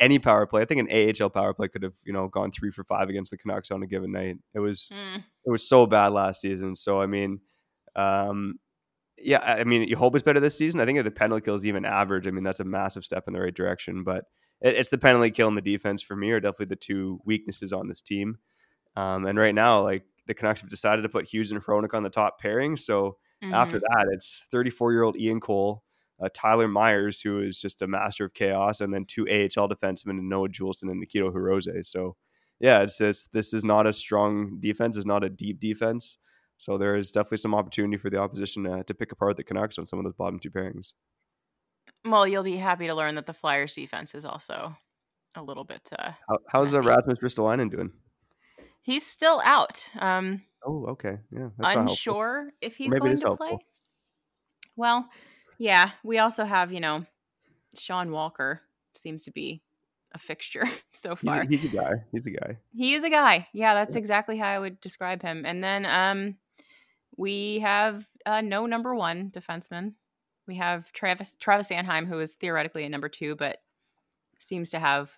any 0.00 0.18
power 0.18 0.46
play. 0.46 0.62
I 0.62 0.64
think 0.64 0.88
an 0.88 1.14
AHL 1.22 1.30
power 1.30 1.52
play 1.52 1.68
could 1.68 1.82
have 1.82 1.94
you 2.04 2.12
know 2.12 2.28
gone 2.28 2.50
three 2.50 2.70
for 2.70 2.84
five 2.84 3.08
against 3.08 3.30
the 3.30 3.38
Canucks 3.38 3.70
on 3.70 3.82
a 3.82 3.86
given 3.86 4.12
night. 4.12 4.36
It 4.54 4.60
was 4.60 4.90
mm. 4.92 5.16
it 5.18 5.50
was 5.50 5.68
so 5.68 5.86
bad 5.86 6.08
last 6.08 6.40
season. 6.40 6.74
So 6.74 7.00
I 7.00 7.06
mean, 7.06 7.40
um, 7.96 8.58
yeah, 9.18 9.40
I 9.40 9.64
mean 9.64 9.88
you 9.88 9.96
hope 9.96 10.14
it's 10.14 10.24
better 10.24 10.40
this 10.40 10.56
season. 10.56 10.80
I 10.80 10.86
think 10.86 10.98
if 10.98 11.04
the 11.04 11.10
penalty 11.10 11.44
kill 11.44 11.54
is 11.54 11.66
even 11.66 11.84
average, 11.84 12.26
I 12.26 12.30
mean 12.30 12.44
that's 12.44 12.60
a 12.60 12.64
massive 12.64 13.04
step 13.04 13.24
in 13.26 13.34
the 13.34 13.40
right 13.40 13.54
direction. 13.54 14.02
But 14.04 14.24
it, 14.60 14.76
it's 14.76 14.88
the 14.88 14.98
penalty 14.98 15.30
kill 15.30 15.48
and 15.48 15.56
the 15.56 15.62
defense 15.62 16.02
for 16.02 16.16
me 16.16 16.30
are 16.30 16.40
definitely 16.40 16.66
the 16.66 16.76
two 16.76 17.20
weaknesses 17.24 17.72
on 17.72 17.88
this 17.88 18.00
team. 18.00 18.38
Um, 18.96 19.26
and 19.26 19.38
right 19.38 19.54
now, 19.54 19.82
like 19.82 20.04
the 20.26 20.34
Canucks 20.34 20.60
have 20.62 20.70
decided 20.70 21.02
to 21.02 21.08
put 21.08 21.28
Hughes 21.28 21.52
and 21.52 21.62
Hronek 21.62 21.94
on 21.94 22.02
the 22.02 22.10
top 22.10 22.40
pairing. 22.40 22.76
So 22.76 23.18
mm-hmm. 23.42 23.54
after 23.54 23.78
that, 23.78 24.06
it's 24.12 24.46
34 24.50 24.92
year 24.92 25.02
old 25.02 25.16
Ian 25.16 25.40
Cole 25.40 25.83
uh, 26.22 26.28
Tyler 26.34 26.68
Myers, 26.68 27.20
who 27.20 27.40
is 27.40 27.58
just 27.58 27.82
a 27.82 27.86
master 27.86 28.26
of 28.26 28.34
chaos, 28.34 28.80
and 28.80 28.92
then 28.92 29.04
two 29.04 29.26
AHL 29.28 29.68
defensemen, 29.68 30.10
and 30.10 30.28
Noah 30.28 30.48
Juulsen 30.48 30.90
and 30.90 31.06
Akito 31.06 31.32
Hirose. 31.32 31.84
So, 31.86 32.16
yeah, 32.60 32.80
it's 32.80 32.98
this. 32.98 33.26
This 33.26 33.52
is 33.52 33.64
not 33.64 33.86
a 33.86 33.92
strong 33.92 34.58
defense. 34.60 34.96
It's 34.96 35.06
not 35.06 35.24
a 35.24 35.28
deep 35.28 35.60
defense. 35.60 36.18
So 36.56 36.78
there 36.78 36.96
is 36.96 37.10
definitely 37.10 37.38
some 37.38 37.54
opportunity 37.54 37.96
for 37.96 38.10
the 38.10 38.18
opposition 38.18 38.66
uh, 38.66 38.82
to 38.84 38.94
pick 38.94 39.12
apart 39.12 39.36
the 39.36 39.44
Canucks 39.44 39.78
on 39.78 39.86
some 39.86 39.98
of 39.98 40.04
those 40.04 40.14
bottom 40.14 40.38
two 40.38 40.50
pairings. 40.50 40.92
Well, 42.04 42.26
you'll 42.26 42.42
be 42.42 42.56
happy 42.56 42.86
to 42.86 42.94
learn 42.94 43.16
that 43.16 43.26
the 43.26 43.32
Flyers 43.32 43.74
defense 43.74 44.14
is 44.14 44.24
also 44.24 44.76
a 45.34 45.42
little 45.42 45.64
bit. 45.64 45.88
Uh, 45.98 46.12
How, 46.28 46.38
how's 46.48 46.74
uh, 46.74 46.82
Rasmus 46.82 47.18
Ristolainen 47.22 47.70
doing? 47.70 47.90
He's 48.82 49.06
still 49.06 49.40
out. 49.44 49.88
Um, 49.98 50.42
oh, 50.64 50.86
okay. 50.90 51.18
Yeah, 51.30 51.48
unsure 51.58 52.50
if 52.60 52.76
he's 52.76 52.92
going 52.92 53.16
to 53.16 53.22
helpful. 53.22 53.46
play. 53.48 53.58
Well, 54.76 55.08
yeah, 55.58 55.90
we 56.02 56.18
also 56.18 56.44
have, 56.44 56.72
you 56.72 56.80
know, 56.80 57.04
Sean 57.76 58.10
Walker 58.10 58.60
seems 58.96 59.24
to 59.24 59.30
be 59.30 59.62
a 60.14 60.18
fixture 60.18 60.64
so 60.92 61.16
far. 61.16 61.44
He's 61.44 61.60
a, 61.60 61.62
he's 61.62 61.72
a, 61.72 61.76
guy. 61.76 61.92
He's 62.12 62.26
a 62.26 62.30
guy. 62.30 62.58
He 62.74 62.94
is 62.94 63.04
a 63.04 63.10
guy. 63.10 63.48
Yeah, 63.52 63.74
that's 63.74 63.96
exactly 63.96 64.38
how 64.38 64.48
I 64.48 64.58
would 64.58 64.80
describe 64.80 65.22
him. 65.22 65.44
And 65.44 65.62
then 65.62 65.84
um 65.86 66.36
we 67.16 67.60
have 67.60 68.08
uh 68.24 68.40
no 68.40 68.66
number 68.66 68.94
1 68.94 69.30
defenseman. 69.30 69.94
We 70.46 70.56
have 70.56 70.92
Travis 70.92 71.36
Travis 71.38 71.68
Sanheim, 71.68 72.06
who 72.06 72.20
is 72.20 72.34
theoretically 72.34 72.84
a 72.84 72.88
number 72.88 73.08
2 73.08 73.36
but 73.36 73.58
seems 74.38 74.70
to 74.70 74.78
have 74.78 75.12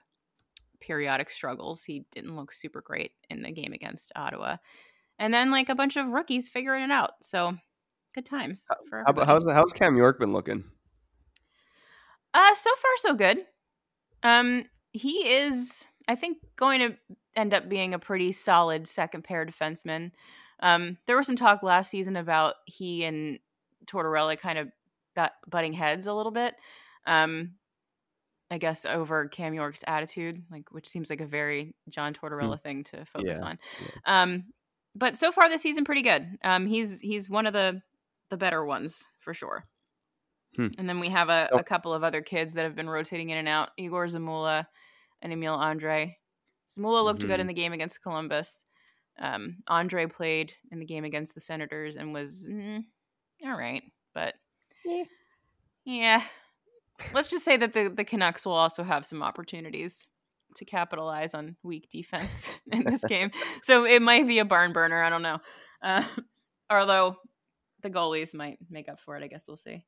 periodic 0.80 1.30
struggles. 1.30 1.84
He 1.84 2.04
didn't 2.12 2.36
look 2.36 2.52
super 2.52 2.80
great 2.80 3.12
in 3.28 3.42
the 3.42 3.52
game 3.52 3.72
against 3.72 4.12
Ottawa. 4.16 4.56
And 5.18 5.32
then 5.32 5.50
like 5.50 5.68
a 5.68 5.74
bunch 5.74 5.96
of 5.96 6.08
rookies 6.08 6.48
figuring 6.48 6.84
it 6.84 6.90
out. 6.90 7.12
So 7.22 7.56
good 8.16 8.26
times. 8.26 8.64
For 8.88 9.04
How, 9.06 9.24
how's 9.24 9.44
how's 9.44 9.72
Cam 9.72 9.96
York 9.96 10.18
been 10.18 10.32
looking? 10.32 10.64
Uh, 12.34 12.54
so 12.54 12.70
far 12.70 12.90
so 12.96 13.14
good. 13.14 13.38
Um, 14.22 14.64
he 14.92 15.28
is, 15.28 15.86
I 16.08 16.16
think, 16.16 16.38
going 16.56 16.80
to 16.80 16.96
end 17.36 17.54
up 17.54 17.68
being 17.68 17.94
a 17.94 17.98
pretty 17.98 18.32
solid 18.32 18.88
second 18.88 19.22
pair 19.22 19.46
defenseman. 19.46 20.10
Um, 20.60 20.96
there 21.06 21.16
was 21.16 21.26
some 21.26 21.36
talk 21.36 21.62
last 21.62 21.90
season 21.90 22.16
about 22.16 22.54
he 22.64 23.04
and 23.04 23.38
Tortorella 23.86 24.38
kind 24.38 24.58
of 24.58 24.68
got 25.14 25.32
butting 25.48 25.74
heads 25.74 26.06
a 26.06 26.14
little 26.14 26.32
bit. 26.32 26.54
Um, 27.06 27.52
I 28.50 28.58
guess 28.58 28.86
over 28.86 29.28
Cam 29.28 29.54
York's 29.54 29.84
attitude, 29.86 30.42
like 30.50 30.70
which 30.70 30.88
seems 30.88 31.10
like 31.10 31.20
a 31.20 31.26
very 31.26 31.74
John 31.88 32.14
Tortorella 32.14 32.58
mm. 32.58 32.62
thing 32.62 32.84
to 32.84 33.04
focus 33.04 33.38
yeah, 33.40 33.46
on. 33.46 33.58
Yeah. 33.80 34.22
Um, 34.22 34.44
but 34.94 35.18
so 35.18 35.30
far 35.30 35.48
this 35.48 35.62
season, 35.62 35.84
pretty 35.84 36.02
good. 36.02 36.26
Um, 36.42 36.66
he's 36.66 37.00
he's 37.00 37.28
one 37.28 37.46
of 37.46 37.52
the 37.52 37.82
the 38.30 38.36
better 38.36 38.64
ones 38.64 39.04
for 39.18 39.34
sure. 39.34 39.64
Hmm. 40.56 40.68
And 40.78 40.88
then 40.88 41.00
we 41.00 41.08
have 41.08 41.28
a, 41.28 41.48
so, 41.50 41.58
a, 41.58 41.64
couple 41.64 41.92
of 41.92 42.02
other 42.02 42.22
kids 42.22 42.54
that 42.54 42.64
have 42.64 42.74
been 42.74 42.88
rotating 42.88 43.30
in 43.30 43.38
and 43.38 43.48
out: 43.48 43.70
Igor 43.76 44.06
Zamula 44.06 44.66
and 45.20 45.32
Emil 45.32 45.56
Andrae. 45.56 46.14
Zamula 46.68 47.04
looked 47.04 47.20
mm-hmm. 47.20 47.28
good 47.28 47.40
in 47.40 47.46
the 47.46 47.54
game 47.54 47.72
against 47.72 48.02
Columbus. 48.02 48.64
Um, 49.18 49.56
Andrae 49.68 50.10
played 50.10 50.52
in 50.70 50.78
the 50.78 50.84
game 50.84 51.04
against 51.04 51.34
the 51.34 51.40
Senators 51.40 51.96
and 51.96 52.12
was 52.12 52.46
mm, 52.50 52.84
all 53.44 53.56
right, 53.56 53.82
but 54.14 54.34
yeah. 54.84 55.04
yeah. 55.84 56.22
Let's 57.12 57.28
just 57.28 57.44
say 57.44 57.56
that 57.58 57.74
the, 57.74 57.92
the 57.94 58.04
Canucks 58.04 58.46
will 58.46 58.54
also 58.54 58.82
have 58.82 59.04
some 59.04 59.22
opportunities 59.22 60.06
to 60.56 60.64
capitalize 60.64 61.34
on 61.34 61.56
weak 61.62 61.88
defense 61.90 62.48
in 62.72 62.84
this 62.84 63.04
game. 63.04 63.30
So 63.62 63.84
it 63.84 64.00
might 64.00 64.26
be 64.28 64.38
a 64.38 64.44
barn 64.44 64.72
burner. 64.72 65.02
I 65.02 65.10
don't 65.10 65.22
know. 65.22 65.38
Uh, 65.82 66.04
although 66.70 67.16
the 67.82 67.90
goalies 67.90 68.34
might 68.34 68.58
make 68.70 68.88
up 68.88 69.00
for 69.00 69.16
it. 69.16 69.22
I 69.22 69.28
guess 69.28 69.46
we'll 69.48 69.56
see. 69.56 69.84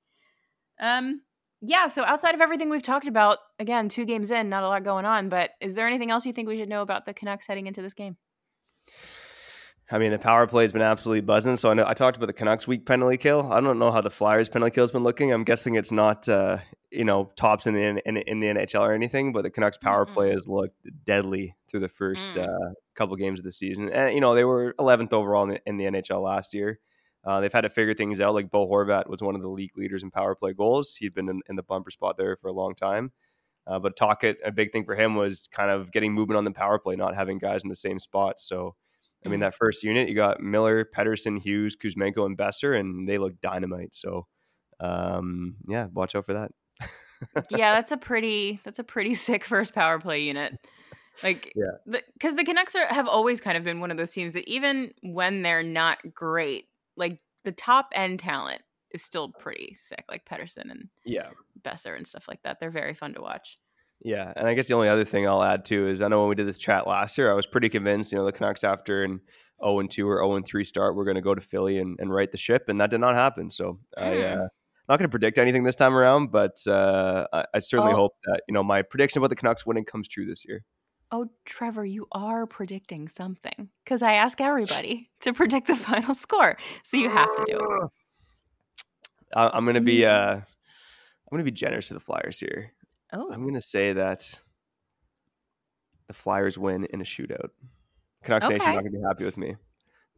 Um, 0.80 1.22
yeah. 1.60 1.88
So 1.88 2.04
outside 2.04 2.34
of 2.34 2.40
everything 2.40 2.70
we've 2.70 2.82
talked 2.82 3.08
about, 3.08 3.38
again, 3.58 3.88
two 3.88 4.04
games 4.04 4.30
in, 4.30 4.48
not 4.48 4.62
a 4.62 4.68
lot 4.68 4.84
going 4.84 5.04
on. 5.04 5.28
But 5.28 5.50
is 5.60 5.74
there 5.74 5.86
anything 5.86 6.10
else 6.10 6.24
you 6.24 6.32
think 6.32 6.48
we 6.48 6.56
should 6.56 6.68
know 6.68 6.82
about 6.82 7.04
the 7.04 7.14
Canucks 7.14 7.46
heading 7.46 7.66
into 7.66 7.82
this 7.82 7.94
game? 7.94 8.16
I 9.90 9.98
mean, 9.98 10.10
the 10.10 10.18
power 10.18 10.46
play 10.46 10.64
has 10.64 10.72
been 10.72 10.82
absolutely 10.82 11.22
buzzing. 11.22 11.56
So 11.56 11.70
I 11.70 11.74
know 11.74 11.84
I 11.86 11.94
talked 11.94 12.16
about 12.16 12.26
the 12.26 12.34
Canucks 12.34 12.66
weak 12.66 12.84
penalty 12.84 13.16
kill. 13.16 13.50
I 13.50 13.60
don't 13.60 13.78
know 13.78 13.90
how 13.90 14.02
the 14.02 14.10
Flyers 14.10 14.48
penalty 14.48 14.74
kill 14.74 14.82
has 14.82 14.90
been 14.90 15.02
looking. 15.02 15.32
I'm 15.32 15.44
guessing 15.44 15.76
it's 15.76 15.92
not, 15.92 16.28
uh, 16.28 16.58
you 16.90 17.04
know, 17.04 17.32
tops 17.36 17.66
in 17.66 17.74
the 17.74 18.02
in, 18.06 18.18
in, 18.18 18.40
the 18.40 18.48
NHL 18.48 18.80
or 18.80 18.92
anything. 18.92 19.32
But 19.32 19.42
the 19.42 19.50
Canucks 19.50 19.78
power 19.78 20.04
mm-hmm. 20.04 20.14
play 20.14 20.30
has 20.30 20.46
looked 20.46 20.76
deadly 21.04 21.56
through 21.70 21.80
the 21.80 21.88
first 21.88 22.32
mm. 22.32 22.46
uh, 22.46 22.74
couple 22.96 23.16
games 23.16 23.40
of 23.40 23.46
the 23.46 23.52
season. 23.52 23.88
And 23.88 24.14
you 24.14 24.20
know, 24.20 24.34
they 24.34 24.44
were 24.44 24.74
11th 24.78 25.14
overall 25.14 25.44
in 25.44 25.48
the, 25.50 25.60
in 25.64 25.76
the 25.78 25.84
NHL 25.84 26.22
last 26.22 26.52
year. 26.52 26.78
Uh, 27.28 27.40
they've 27.40 27.52
had 27.52 27.60
to 27.60 27.68
figure 27.68 27.92
things 27.92 28.22
out. 28.22 28.32
Like 28.32 28.50
Bo 28.50 28.66
Horvat 28.66 29.06
was 29.06 29.20
one 29.20 29.34
of 29.34 29.42
the 29.42 29.48
league 29.48 29.76
leaders 29.76 30.02
in 30.02 30.10
power 30.10 30.34
play 30.34 30.54
goals. 30.54 30.96
He'd 30.96 31.12
been 31.12 31.28
in, 31.28 31.42
in 31.50 31.56
the 31.56 31.62
bumper 31.62 31.90
spot 31.90 32.16
there 32.16 32.36
for 32.36 32.48
a 32.48 32.54
long 32.54 32.74
time. 32.74 33.12
Uh, 33.66 33.78
but 33.78 33.96
Tocchet, 33.96 34.38
a 34.42 34.50
big 34.50 34.72
thing 34.72 34.86
for 34.86 34.96
him 34.96 35.14
was 35.14 35.46
kind 35.52 35.70
of 35.70 35.92
getting 35.92 36.14
movement 36.14 36.38
on 36.38 36.44
the 36.44 36.50
power 36.52 36.78
play, 36.78 36.96
not 36.96 37.14
having 37.14 37.36
guys 37.36 37.62
in 37.64 37.68
the 37.68 37.74
same 37.74 37.98
spot. 37.98 38.38
So, 38.38 38.74
I 39.26 39.28
mean, 39.28 39.40
mm. 39.40 39.42
that 39.42 39.54
first 39.54 39.82
unit, 39.82 40.08
you 40.08 40.14
got 40.14 40.40
Miller, 40.40 40.86
Pettersson, 40.86 41.38
Hughes, 41.38 41.76
Kuzmenko, 41.76 42.24
and 42.24 42.38
Boeser, 42.38 42.80
and 42.80 43.06
they 43.06 43.18
look 43.18 43.38
dynamite. 43.42 43.94
So, 43.94 44.26
um, 44.80 45.56
yeah, 45.68 45.88
watch 45.92 46.14
out 46.14 46.24
for 46.24 46.32
that. 46.32 46.50
yeah, 47.50 47.74
that's 47.74 47.92
a 47.92 47.98
pretty 47.98 48.58
that's 48.64 48.78
a 48.78 48.84
pretty 48.84 49.12
sick 49.12 49.44
first 49.44 49.74
power 49.74 49.98
play 49.98 50.20
unit. 50.20 50.54
Like, 51.22 51.52
yeah, 51.54 52.00
because 52.14 52.36
the, 52.36 52.42
the 52.42 52.44
Canucks 52.44 52.74
are, 52.74 52.86
have 52.86 53.06
always 53.06 53.38
kind 53.38 53.58
of 53.58 53.64
been 53.64 53.80
one 53.80 53.90
of 53.90 53.98
those 53.98 54.12
teams 54.12 54.32
that 54.32 54.48
even 54.48 54.92
when 55.02 55.42
they're 55.42 55.64
not 55.64 55.98
great, 56.14 56.66
like 56.98 57.20
the 57.44 57.52
top 57.52 57.88
end 57.94 58.20
talent 58.20 58.62
is 58.90 59.02
still 59.02 59.30
pretty 59.30 59.76
sick, 59.84 60.04
like 60.08 60.24
Pettersson 60.24 60.70
and 60.70 60.88
yeah, 61.04 61.30
Boeser 61.62 61.96
and 61.96 62.06
stuff 62.06 62.26
like 62.28 62.42
that. 62.42 62.58
They're 62.60 62.70
very 62.70 62.94
fun 62.94 63.14
to 63.14 63.20
watch. 63.20 63.58
Yeah, 64.00 64.32
and 64.36 64.46
I 64.46 64.54
guess 64.54 64.68
the 64.68 64.74
only 64.74 64.88
other 64.88 65.04
thing 65.04 65.26
I'll 65.26 65.42
add 65.42 65.64
too 65.64 65.88
is 65.88 66.02
I 66.02 66.08
know 66.08 66.20
when 66.20 66.28
we 66.28 66.34
did 66.34 66.46
this 66.46 66.58
chat 66.58 66.86
last 66.86 67.18
year, 67.18 67.30
I 67.30 67.34
was 67.34 67.46
pretty 67.46 67.68
convinced, 67.68 68.12
you 68.12 68.18
know, 68.18 68.24
the 68.24 68.32
Canucks 68.32 68.62
after 68.62 69.02
an 69.02 69.20
0 69.64 69.80
and 69.80 69.90
2 69.90 70.08
or 70.08 70.18
0 70.18 70.36
and 70.36 70.46
3 70.46 70.64
start, 70.64 70.94
we're 70.94 71.04
going 71.04 71.16
to 71.16 71.20
go 71.20 71.34
to 71.34 71.40
Philly 71.40 71.78
and, 71.78 71.98
and 71.98 72.12
right 72.12 72.30
the 72.30 72.38
ship, 72.38 72.68
and 72.68 72.80
that 72.80 72.90
did 72.90 73.00
not 73.00 73.16
happen. 73.16 73.50
So. 73.50 73.80
I, 73.96 74.18
uh, 74.18 74.48
not 74.88 74.98
going 74.98 75.08
to 75.08 75.10
predict 75.10 75.38
anything 75.38 75.64
this 75.64 75.74
time 75.74 75.94
around, 75.94 76.32
but 76.32 76.56
uh, 76.66 77.26
I, 77.32 77.44
I, 77.54 77.58
certainly 77.58 77.92
oh. 77.92 77.96
hope 77.96 78.12
that 78.24 78.42
you 78.48 78.54
know 78.54 78.62
my 78.62 78.82
prediction 78.82 79.20
about 79.20 79.28
the 79.28 79.36
Canucks 79.36 79.66
winning 79.66 79.84
comes 79.84 80.08
true 80.08 80.26
this 80.26 80.44
year. 80.46 80.64
Oh, 81.10 81.28
Trevor, 81.46 81.86
you 81.86 82.06
are 82.12 82.46
predicting 82.46 83.08
something 83.08 83.70
because 83.82 84.02
I 84.02 84.14
ask 84.14 84.40
everybody 84.40 85.10
to 85.20 85.32
predict 85.32 85.66
the 85.66 85.76
final 85.88 86.14
score, 86.14 86.58
so 86.82 86.96
you 86.96 87.08
have 87.08 87.28
to 87.36 87.44
do 87.46 87.58
it. 87.58 87.90
I'm 89.34 89.64
going 89.64 89.74
to 89.74 89.80
be 89.80 90.00
mm. 90.00 90.08
uh, 90.08 90.36
I'm 90.36 91.30
going 91.30 91.44
to 91.44 91.50
be 91.50 91.50
generous 91.50 91.88
to 91.88 91.94
the 91.94 92.00
Flyers 92.00 92.38
here. 92.38 92.72
Oh. 93.12 93.30
I'm 93.32 93.42
going 93.42 93.54
to 93.54 93.60
say 93.60 93.92
that 93.94 94.38
the 96.08 96.14
Flyers 96.14 96.58
win 96.58 96.86
in 96.86 97.00
a 97.00 97.04
shootout. 97.04 97.50
Canucks 98.24 98.46
okay. 98.46 98.56
Nation 98.56 98.74
not 98.74 98.80
going 98.80 98.92
to 98.92 98.98
be 98.98 99.04
happy 99.04 99.24
with 99.24 99.38
me, 99.38 99.54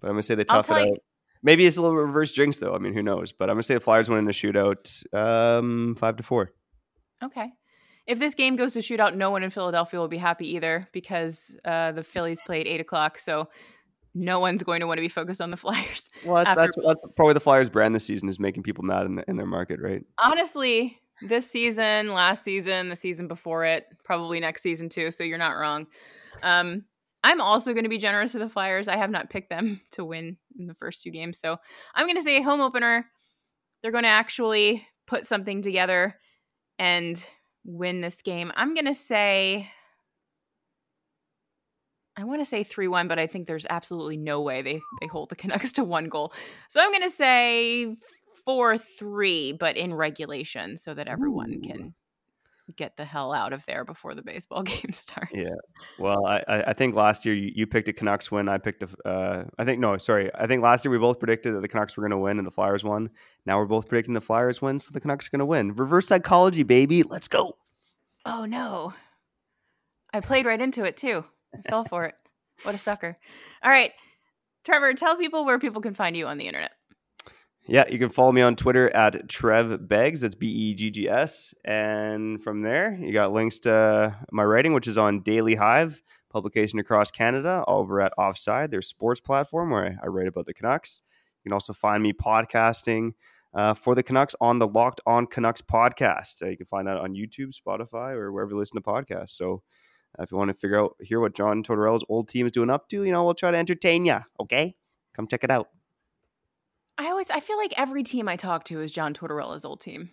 but 0.01 0.09
I'm 0.09 0.15
going 0.15 0.23
to 0.23 0.27
say 0.27 0.35
they 0.35 0.45
tough 0.45 0.71
it 0.71 0.77
out. 0.77 0.87
You. 0.87 0.97
Maybe 1.43 1.67
it's 1.67 1.77
a 1.77 1.83
little 1.83 1.97
reverse 1.97 2.33
jinx 2.33 2.59
though. 2.59 2.75
I 2.75 2.79
mean, 2.79 2.95
who 2.95 3.03
knows? 3.03 3.33
But 3.33 3.49
I'm 3.49 3.55
going 3.55 3.63
to 3.63 3.67
say 3.67 3.75
the 3.75 3.81
Flyers 3.81 4.11
win 4.11 4.21
in 4.21 4.29
a 4.29 4.33
shootout, 4.33 5.05
um, 5.15 5.95
five 5.97 6.17
to 6.17 6.23
four. 6.23 6.53
Okay. 7.23 7.53
If 8.07 8.19
this 8.19 8.35
game 8.35 8.57
goes 8.57 8.73
to 8.73 8.81
shootout, 8.81 9.15
no 9.15 9.31
one 9.31 9.43
in 9.43 9.51
Philadelphia 9.51 10.01
will 10.01 10.09
be 10.09 10.19
happy 10.19 10.55
either 10.55 10.87
because 10.93 11.57
uh, 11.65 11.93
the 11.93 12.03
Phillies 12.03 12.41
played 12.45 12.67
eight 12.67 12.81
o'clock. 12.81 13.19
So 13.19 13.49
no 14.15 14.41
one's 14.41 14.63
going 14.63 14.81
to 14.81 14.87
want 14.87 14.99
to 14.99 15.03
be 15.03 15.09
focused 15.09 15.41
on 15.41 15.51
the 15.51 15.57
Flyers. 15.59 16.09
Well, 16.25 16.45
that's, 16.45 16.57
that's, 16.57 16.77
that's, 16.85 17.05
probably 17.17 17.35
the 17.35 17.41
Flyers 17.41 17.71
brand 17.71 17.95
this 17.95 18.05
season 18.05 18.29
is 18.29 18.41
making 18.41 18.63
people 18.63 18.85
mad 18.85 19.07
in, 19.07 19.17
the, 19.17 19.25
in 19.29 19.37
their 19.37 19.47
market, 19.47 19.81
right? 19.81 20.03
Honestly, 20.19 21.01
this 21.23 21.51
season, 21.51 22.13
last 22.13 22.45
season, 22.45 22.89
the 22.89 22.97
season 22.97 23.29
before 23.29 23.65
it, 23.65 23.87
probably 24.05 24.41
next 24.41 24.63
season 24.63 24.89
too. 24.89 25.11
So 25.11 25.25
you're 25.25 25.39
not 25.39 25.57
wrong. 25.57 25.87
Um, 26.43 26.85
I'm 27.23 27.41
also 27.41 27.73
going 27.73 27.85
to 27.85 27.91
be 27.91 27.99
generous 27.99 28.33
to 28.33 28.39
the 28.39 28.49
Flyers. 28.49 28.89
I 28.89 28.97
have 28.97 29.11
not 29.11 29.31
picked 29.31 29.51
them 29.51 29.81
to 29.93 30.05
win 30.05 30.37
in 30.59 30.67
the 30.67 30.75
first 30.75 31.03
two 31.03 31.11
games. 31.11 31.39
So 31.39 31.59
I'm 31.95 32.07
going 32.07 32.17
to 32.17 32.23
say 32.23 32.41
home 32.43 32.61
opener. 32.61 33.07
They're 33.83 33.93
going 33.93 34.05
to 34.05 34.11
actually 34.11 34.87
put 35.07 35.27
something 35.27 35.63
together 35.63 36.17
and 36.79 37.23
win 37.65 38.01
this 38.01 38.23
game. 38.23 38.53
I'm 38.57 38.75
going 38.75 38.87
to 38.87 38.95
say 38.95 39.71
I 42.17 42.25
want 42.25 42.41
to 42.41 42.45
say 42.45 42.65
3-1, 42.65 43.09
but 43.09 43.19
I 43.19 43.27
think 43.27 43.47
there's 43.47 43.67
absolutely 43.71 44.17
no 44.17 44.43
way 44.43 44.61
they 44.63 44.81
they 45.01 45.07
hold 45.07 45.31
the 45.31 45.37
Canucks 45.37 45.73
to 45.75 45.85
one 45.85 46.09
goal. 46.09 46.33
So 46.69 46.81
I'm 46.81 46.91
going 46.91 47.03
to 47.03 47.11
say 47.11 47.97
four 48.45 48.77
three, 48.77 49.53
but 49.53 49.77
in 49.77 49.95
regulation, 49.95 50.77
so 50.77 50.95
that 50.95 51.09
everyone 51.09 51.55
Ooh. 51.55 51.61
can 51.61 51.95
get 52.77 52.97
the 52.97 53.05
hell 53.05 53.33
out 53.33 53.53
of 53.53 53.65
there 53.67 53.85
before 53.85 54.15
the 54.15 54.23
baseball 54.23 54.63
game 54.65 54.93
starts. 54.93 55.33
Yeah. 55.35 55.55
Well, 55.99 56.27
I, 56.27 56.43
I 56.49 56.73
think 56.73 56.95
last 56.95 57.25
year 57.25 57.35
you, 57.35 57.53
you 57.55 57.67
picked 57.67 57.89
a 57.89 57.93
Canucks 57.93 58.31
win. 58.31 58.49
I 58.49 58.59
picked 58.59 58.83
a. 58.83 59.09
Uh, 59.09 59.45
I 59.59 59.65
think 59.65 59.81
no, 59.81 59.97
sorry. 59.99 60.31
I 60.35 60.47
think 60.47 60.63
last 60.63 60.85
year 60.85 60.93
we 60.93 60.99
both 60.99 61.19
predicted 61.19 61.55
that 61.55 61.61
the 61.61 61.69
Canucks 61.69 61.97
were 61.97 62.03
going 62.03 62.11
to 62.11 62.19
win 62.19 62.39
and 62.39 62.47
the 62.47 62.51
Flyers 62.51 62.85
won. 62.85 63.11
Now 63.47 63.59
we're 63.59 63.67
both 63.67 63.89
predicting 63.89 64.15
the 64.15 64.21
Flyers 64.21 64.61
win, 64.61 64.79
so 64.79 64.93
the 64.93 65.01
Canucks 65.01 65.27
are 65.27 65.31
going 65.31 65.41
to 65.41 65.47
win. 65.47 65.75
Reverse 65.75 66.07
psychology, 66.09 66.63
baby. 66.63 67.03
Let's 67.03 67.29
go. 67.29 67.57
Oh 68.25 68.45
no! 68.45 68.93
I 70.13 70.21
played 70.21 70.47
right 70.47 70.61
into 70.61 70.85
it 70.85 70.97
too. 70.97 71.25
I 71.55 71.69
fell 71.69 71.85
for 71.85 72.05
it. 72.05 72.15
What 72.63 72.75
a 72.75 72.79
sucker! 72.79 73.17
All 73.63 73.71
right, 73.71 73.93
Trevor, 74.65 74.93
tell 74.95 75.17
people 75.17 75.45
where 75.45 75.59
people 75.59 75.81
can 75.81 75.95
find 75.95 76.17
you 76.17 76.27
on 76.27 76.39
the 76.39 76.47
internet. 76.47 76.73
Yeah, 77.67 77.85
you 77.89 77.99
can 77.99 78.09
follow 78.09 78.33
me 78.33 78.41
on 78.41 78.57
Twitter 78.57 78.91
at 78.97 79.29
Trev 79.29 79.87
Beggs. 79.87 80.23
That's 80.23 80.35
B 80.35 80.49
E 80.49 80.75
G 80.75 80.91
G 80.91 81.09
S. 81.09 81.55
And 81.65 82.43
from 82.43 82.63
there, 82.63 82.99
you 83.01 83.13
got 83.13 83.33
links 83.33 83.59
to 83.61 84.17
my 84.33 84.43
writing, 84.43 84.73
which 84.73 84.89
is 84.89 84.99
on 84.99 85.21
Daily 85.21 85.55
Hive, 85.55 86.03
publication 86.31 86.79
across 86.79 87.11
Canada, 87.11 87.65
over 87.69 88.01
at 88.01 88.13
Offside, 88.19 88.71
their 88.71 88.83
sports 88.83 89.21
platform 89.21 89.71
where 89.71 89.99
I, 90.03 90.07
write 90.07 90.27
about 90.27 90.47
the 90.47 90.55
Canucks. 90.55 91.03
You 91.45 91.51
can 91.51 91.55
also 91.55 91.73
find 91.73 92.03
me 92.03 92.13
podcasting 92.13 93.13
uh, 93.55 93.75
for 93.75 93.95
the 93.95 94.03
Canucks 94.03 94.35
on 94.41 94.59
the 94.59 94.67
Locked 94.67 95.01
On 95.07 95.27
Canucks 95.27 95.63
podcast. 95.63 96.43
Uh, 96.43 96.49
you 96.49 96.57
can 96.57 96.67
find 96.67 96.89
that 96.89 96.97
on 96.97 97.15
YouTube, 97.15 97.55
Spotify, 97.55 98.13
or 98.15 98.33
wherever 98.33 98.51
you 98.51 98.59
listen 98.59 98.77
to 98.77 98.83
podcasts. 98.83 99.31
So 99.31 99.63
uh, 100.19 100.23
if 100.23 100.33
you 100.33 100.39
want 100.39 100.49
to 100.49 100.55
figure 100.55 100.81
out, 100.81 100.97
hear 101.01 101.21
what 101.21 101.35
John 101.35 101.63
Tortorella's 101.63 102.05
old 102.09 102.29
team 102.29 102.47
is 102.47 102.53
doing 102.53 102.71
up 102.71 102.89
to, 102.89 103.05
you 103.05 103.13
know, 103.13 103.25
we'll 103.25 103.35
try 103.35 103.51
to 103.51 103.57
entertain 103.57 104.05
you. 104.07 104.19
Okay? 104.41 104.75
Come 105.15 105.29
check 105.29 105.45
it 105.45 105.51
out. 105.51 105.69
I 107.01 107.09
always 107.09 107.31
I 107.31 107.41
feel 107.41 107.57
like 107.57 107.73
every 107.79 108.03
team 108.03 108.29
I 108.29 108.37
talk 108.37 108.65
to 108.65 108.81
is 108.83 108.93
John 108.93 109.15
Tortorella's 109.15 109.65
old 109.65 109.81
team. 109.81 110.11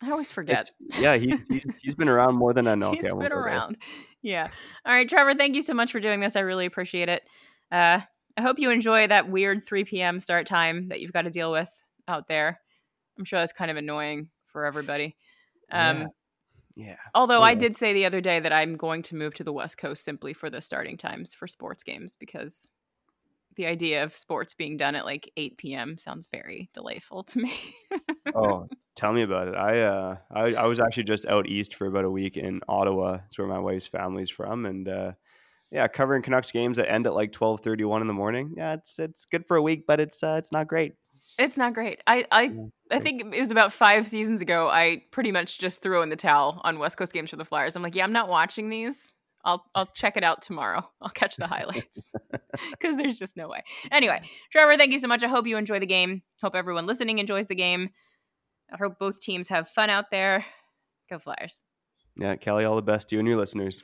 I 0.00 0.12
always 0.12 0.30
forget. 0.30 0.70
It's, 0.80 1.00
yeah, 1.00 1.16
he's, 1.16 1.42
he's 1.48 1.66
he's 1.82 1.96
been 1.96 2.08
around 2.08 2.36
more 2.36 2.52
than 2.52 2.68
I 2.68 2.74
know. 2.76 2.92
he's 2.92 3.04
okay, 3.04 3.18
been 3.18 3.32
around. 3.32 3.76
Yeah. 4.22 4.46
All 4.86 4.92
right, 4.92 5.08
Trevor. 5.08 5.34
Thank 5.34 5.56
you 5.56 5.62
so 5.62 5.74
much 5.74 5.90
for 5.90 5.98
doing 5.98 6.20
this. 6.20 6.36
I 6.36 6.40
really 6.40 6.64
appreciate 6.64 7.08
it. 7.08 7.24
Uh, 7.72 8.02
I 8.36 8.40
hope 8.40 8.60
you 8.60 8.70
enjoy 8.70 9.08
that 9.08 9.28
weird 9.28 9.64
3 9.64 9.82
p.m. 9.82 10.20
start 10.20 10.46
time 10.46 10.90
that 10.90 11.00
you've 11.00 11.12
got 11.12 11.22
to 11.22 11.30
deal 11.30 11.50
with 11.50 11.70
out 12.06 12.28
there. 12.28 12.60
I'm 13.18 13.24
sure 13.24 13.40
that's 13.40 13.52
kind 13.52 13.72
of 13.72 13.76
annoying 13.76 14.28
for 14.46 14.64
everybody. 14.64 15.16
Um, 15.72 16.06
yeah. 16.76 16.86
yeah. 16.86 16.96
Although 17.16 17.40
yeah. 17.40 17.46
I 17.46 17.54
did 17.54 17.74
say 17.74 17.92
the 17.92 18.06
other 18.06 18.20
day 18.20 18.38
that 18.38 18.52
I'm 18.52 18.76
going 18.76 19.02
to 19.02 19.16
move 19.16 19.34
to 19.34 19.44
the 19.44 19.52
West 19.52 19.76
Coast 19.76 20.04
simply 20.04 20.34
for 20.34 20.50
the 20.50 20.60
starting 20.60 20.96
times 20.96 21.34
for 21.34 21.48
sports 21.48 21.82
games 21.82 22.14
because 22.14 22.68
the 23.58 23.66
idea 23.66 24.04
of 24.04 24.16
sports 24.16 24.54
being 24.54 24.76
done 24.76 24.94
at 24.94 25.04
like 25.04 25.30
8 25.36 25.58
p.m. 25.58 25.98
sounds 25.98 26.28
very 26.32 26.70
delightful 26.72 27.24
to 27.24 27.40
me. 27.40 27.52
oh, 28.34 28.68
tell 28.94 29.12
me 29.12 29.22
about 29.22 29.48
it. 29.48 29.56
I, 29.56 29.80
uh, 29.80 30.16
I 30.30 30.54
I 30.54 30.66
was 30.66 30.80
actually 30.80 31.04
just 31.04 31.26
out 31.26 31.48
east 31.48 31.74
for 31.74 31.86
about 31.86 32.04
a 32.04 32.10
week 32.10 32.36
in 32.36 32.60
Ottawa. 32.68 33.18
It's 33.26 33.36
where 33.36 33.48
my 33.48 33.58
wife's 33.58 33.88
family's 33.88 34.30
from, 34.30 34.64
and 34.64 34.88
uh, 34.88 35.12
yeah, 35.70 35.88
covering 35.88 36.22
Canucks 36.22 36.52
games 36.52 36.78
that 36.78 36.90
end 36.90 37.06
at 37.06 37.14
like 37.14 37.32
12:31 37.32 38.00
in 38.00 38.06
the 38.06 38.14
morning. 38.14 38.54
Yeah, 38.56 38.74
it's 38.74 38.98
it's 38.98 39.24
good 39.24 39.44
for 39.46 39.56
a 39.56 39.62
week, 39.62 39.84
but 39.86 40.00
it's 40.00 40.22
uh, 40.22 40.36
it's 40.38 40.52
not 40.52 40.68
great. 40.68 40.94
It's 41.36 41.58
not 41.58 41.74
great. 41.74 42.00
I 42.06 42.24
I 42.30 42.52
I 42.92 43.00
think 43.00 43.34
it 43.34 43.40
was 43.40 43.50
about 43.50 43.72
five 43.72 44.06
seasons 44.06 44.40
ago. 44.40 44.68
I 44.70 45.02
pretty 45.10 45.32
much 45.32 45.58
just 45.58 45.82
threw 45.82 46.00
in 46.02 46.08
the 46.08 46.16
towel 46.16 46.60
on 46.62 46.78
West 46.78 46.96
Coast 46.96 47.12
games 47.12 47.30
for 47.30 47.36
the 47.36 47.44
Flyers. 47.44 47.74
I'm 47.74 47.82
like, 47.82 47.96
yeah, 47.96 48.04
I'm 48.04 48.12
not 48.12 48.28
watching 48.28 48.68
these. 48.68 49.12
I'll 49.44 49.64
I'll 49.74 49.86
check 49.86 50.16
it 50.16 50.24
out 50.24 50.42
tomorrow. 50.42 50.88
I'll 51.00 51.10
catch 51.10 51.36
the 51.36 51.46
highlights 51.46 52.02
because 52.70 52.96
there's 52.96 53.18
just 53.18 53.36
no 53.36 53.48
way. 53.48 53.62
Anyway, 53.90 54.20
Trevor, 54.50 54.76
thank 54.76 54.92
you 54.92 54.98
so 54.98 55.08
much. 55.08 55.22
I 55.22 55.28
hope 55.28 55.46
you 55.46 55.56
enjoy 55.56 55.78
the 55.78 55.86
game. 55.86 56.22
Hope 56.42 56.54
everyone 56.54 56.86
listening 56.86 57.18
enjoys 57.18 57.46
the 57.46 57.54
game. 57.54 57.90
I 58.72 58.76
hope 58.76 58.98
both 58.98 59.20
teams 59.20 59.48
have 59.48 59.68
fun 59.68 59.90
out 59.90 60.10
there. 60.10 60.44
Go 61.08 61.18
Flyers. 61.18 61.62
Yeah, 62.16 62.36
Kelly, 62.36 62.64
all 62.64 62.76
the 62.76 62.82
best 62.82 63.08
to 63.08 63.16
you 63.16 63.20
and 63.20 63.28
your 63.28 63.36
listeners. 63.36 63.82